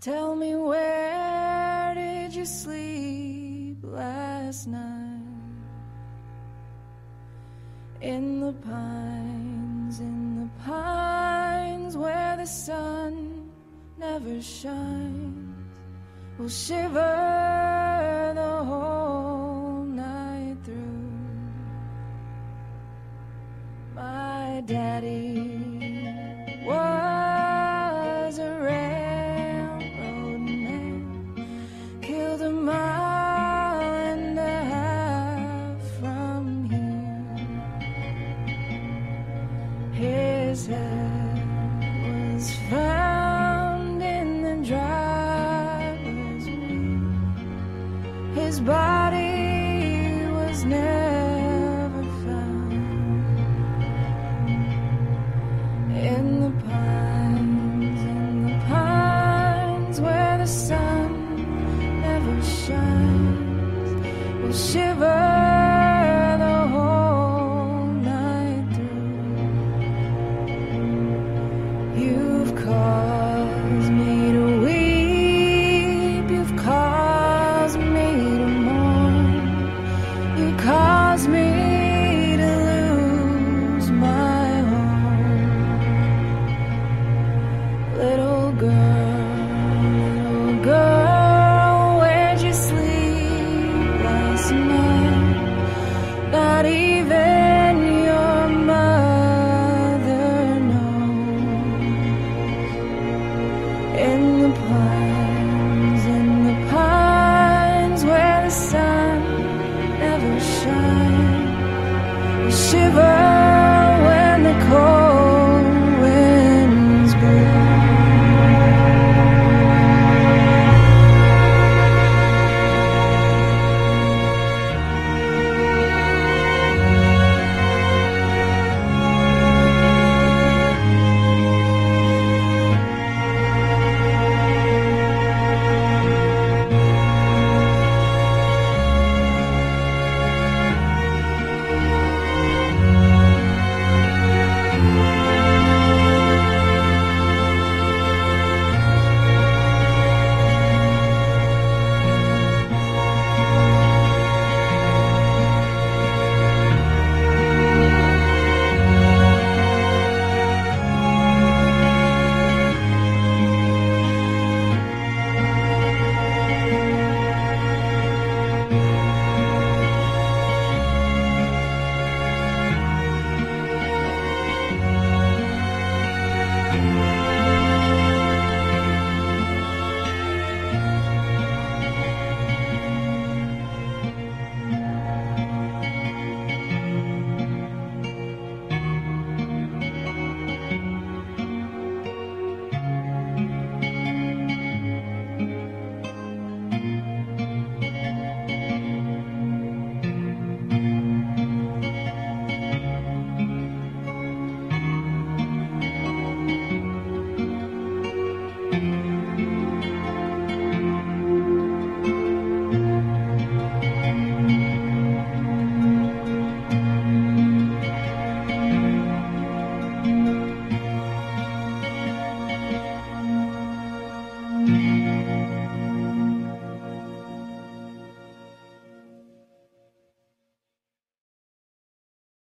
[0.00, 4.89] Tell me where did you sleep last night?
[8.00, 13.50] In the pines, in the pines where the sun
[13.98, 15.54] never shines.
[16.38, 21.12] We'll shiver the whole night through.
[23.94, 25.69] My daddy